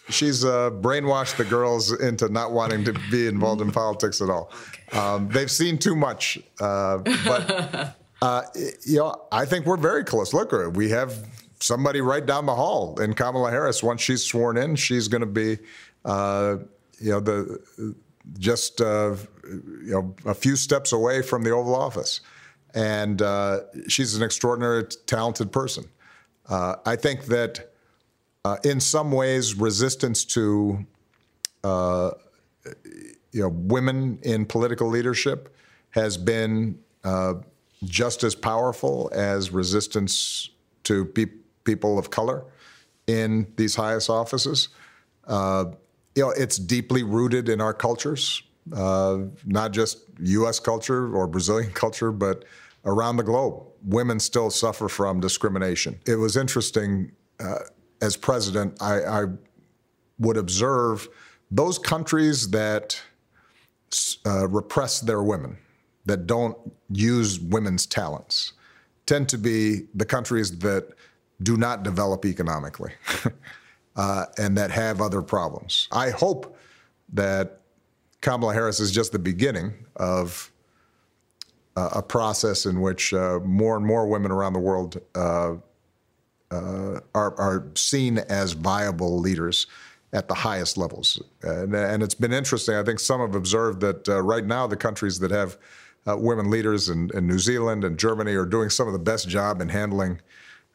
[0.09, 4.51] she's uh, brainwashed the girls into not wanting to be involved in politics at all.
[4.91, 8.43] Um, they've seen too much, uh, but uh,
[8.85, 10.35] you know, I think we're very close.
[10.35, 11.25] Look, we have
[11.61, 13.81] somebody right down the hall in Kamala Harris.
[13.81, 15.59] Once she's sworn in, she's going to be,
[16.05, 16.57] uh,
[16.99, 17.95] you know, the
[18.39, 22.21] just uh, you know a few steps away from the Oval Office,
[22.75, 25.85] and uh, she's an extraordinary, talented person.
[26.49, 27.73] Uh, I think that
[28.45, 30.87] uh, in some ways, resistance to
[31.65, 32.11] uh,
[33.33, 35.55] you know women in political leadership
[35.91, 37.35] has been uh,
[37.85, 40.51] just as powerful as resistance
[40.85, 41.27] to pe-
[41.65, 42.45] people of color
[43.07, 44.69] in these highest offices.
[46.19, 48.43] You know, it's deeply rooted in our cultures,
[48.73, 50.59] uh, not just U.S.
[50.59, 52.45] culture or Brazilian culture, but
[52.85, 53.63] around the globe.
[53.85, 56.01] Women still suffer from discrimination.
[56.09, 57.61] It was interesting uh,
[58.03, 59.25] as president, I, I
[60.19, 61.09] would observe
[61.53, 63.01] those countries that
[64.27, 65.57] uh, repress their women,
[66.07, 66.57] that don't
[66.91, 68.55] use women's talents,
[69.07, 70.89] tend to be the countries that
[71.45, 72.93] do not develop economically
[73.99, 75.89] uh, and that have other problems.
[75.91, 76.57] I hope
[77.13, 77.61] that
[78.21, 80.51] Kamala Harris is just the beginning of
[81.77, 85.55] uh, a process in which uh, more and more women around the world uh,
[86.51, 89.67] uh, are, are seen as viable leaders
[90.13, 91.21] at the highest levels.
[91.43, 92.77] And, and it's been interesting.
[92.77, 95.59] I think some have observed that uh, right now the countries that have
[96.07, 99.61] women leaders in, in, New Zealand and Germany are doing some of the best job
[99.61, 100.19] in handling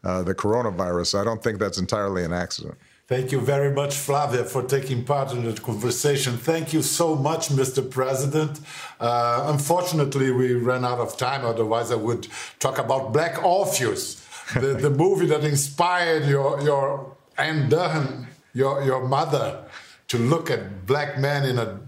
[0.03, 1.19] the coronavirus.
[1.19, 2.78] I don't think that's entirely an accident.
[3.06, 6.38] Thank you very much, Flavia, for taking part in the conversation.
[6.38, 7.88] Thank you so much, Mr.
[7.89, 8.62] President.
[8.97, 12.28] Uh, unfortunately, we ran out of time, otherwise, I would
[12.60, 19.06] talk about Black Orpheus, the, the movie that inspired your, your Anne Durham, your, your
[19.06, 19.66] mother,
[20.08, 21.82] to look at black men in a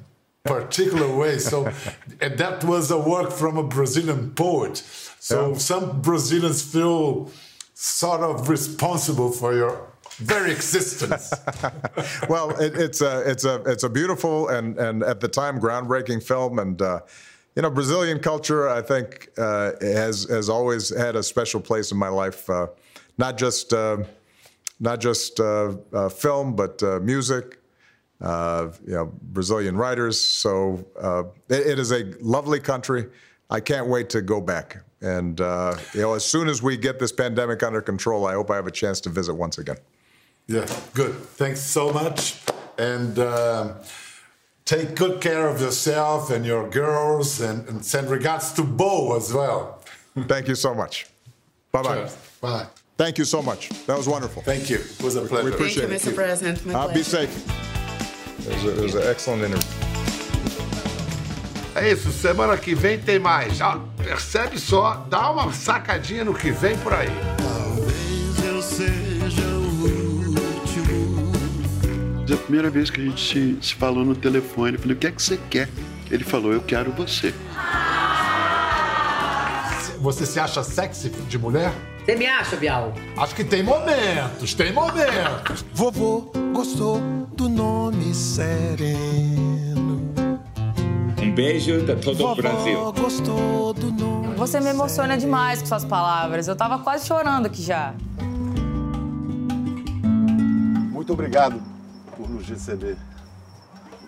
[0.43, 1.37] particular way.
[1.39, 1.71] So
[2.21, 4.77] and that was a work from a Brazilian poet.
[5.19, 5.57] So Yeah.
[5.59, 7.31] some Brazilians feel
[7.73, 9.87] sort of responsible for your
[10.17, 11.33] very existence.
[12.29, 16.23] well, it, it's a it's a it's a beautiful and and at the time groundbreaking
[16.23, 17.01] film, and uh,
[17.55, 21.97] you know Brazilian culture I think uh, has has always had a special place in
[21.97, 22.67] my life, uh,
[23.17, 23.97] not just uh,
[24.79, 27.59] not just uh, uh, film, but music.
[28.21, 30.19] You know Brazilian writers.
[30.19, 30.85] So
[31.49, 33.07] it, it is a lovely country.
[33.49, 34.77] I can't wait to go back.
[35.01, 38.49] And uh, you know, as soon as we get this pandemic under control, I hope
[38.49, 39.77] I have a chance to visit once again.
[40.47, 41.15] Yeah, good.
[41.37, 42.35] Thanks so much.
[42.77, 43.73] And um
[44.65, 49.31] take good care of yourself and your girls, and, and send regards to Bo as
[49.33, 49.79] well.
[50.27, 51.05] Thank you so much.
[51.71, 51.95] Bye bye.
[51.95, 52.17] Cheers.
[52.41, 52.65] Bye.
[52.97, 53.69] Thank you so much.
[53.85, 54.41] That was wonderful.
[54.43, 54.77] Thank you.
[54.77, 55.45] It was a pleasure.
[55.45, 56.11] We Thank you, appreciate Mr.
[56.11, 56.15] it.
[56.15, 56.65] President.
[56.65, 57.29] My Uh, be safe.
[58.47, 59.69] It was, a, it was an excellent interview.
[61.75, 63.59] É isso, semana que vem tem mais.
[63.61, 67.09] Ah, percebe só, dá uma sacadinha no que vem por aí.
[67.37, 69.54] Talvez eu seja.
[72.25, 74.99] Desde a primeira vez que a gente se, se falou no telefone, eu falei, o
[74.99, 75.69] que é que você quer?
[76.09, 77.31] Ele falou, eu quero você.
[79.99, 81.71] Você se acha sexy de mulher?
[82.03, 82.95] Você me acha, Bial?
[83.15, 85.63] Acho que tem momentos, tem momentos.
[85.71, 86.99] Vovô gostou
[87.37, 90.11] do nome sereno.
[91.21, 92.91] Um beijo de todo o Brasil.
[92.93, 94.35] Gostou do nome.
[94.35, 96.47] Você me emociona demais com suas palavras.
[96.47, 97.93] Eu tava quase chorando aqui já.
[100.91, 101.74] Muito obrigado
[102.35, 102.97] por nos receber.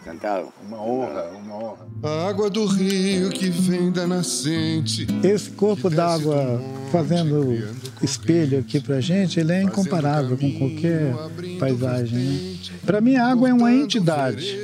[0.02, 0.50] Encantado.
[0.66, 1.88] Uma honra, uma honra.
[2.04, 5.08] A água do rio que vem da nascente.
[5.24, 6.62] Esse corpo d'água
[6.92, 7.68] fazendo
[8.02, 11.14] espelho aqui pra gente, ele é incomparável com qualquer
[11.60, 12.20] paisagem.
[12.20, 12.58] Né?
[12.86, 14.58] Para mim, a água é uma entidade,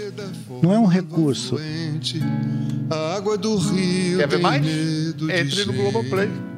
[0.61, 1.57] não é um recurso.
[2.89, 4.65] A água do rio Quer ver mais?
[4.65, 5.73] Entre no.
[5.73, 6.52] Globoplay.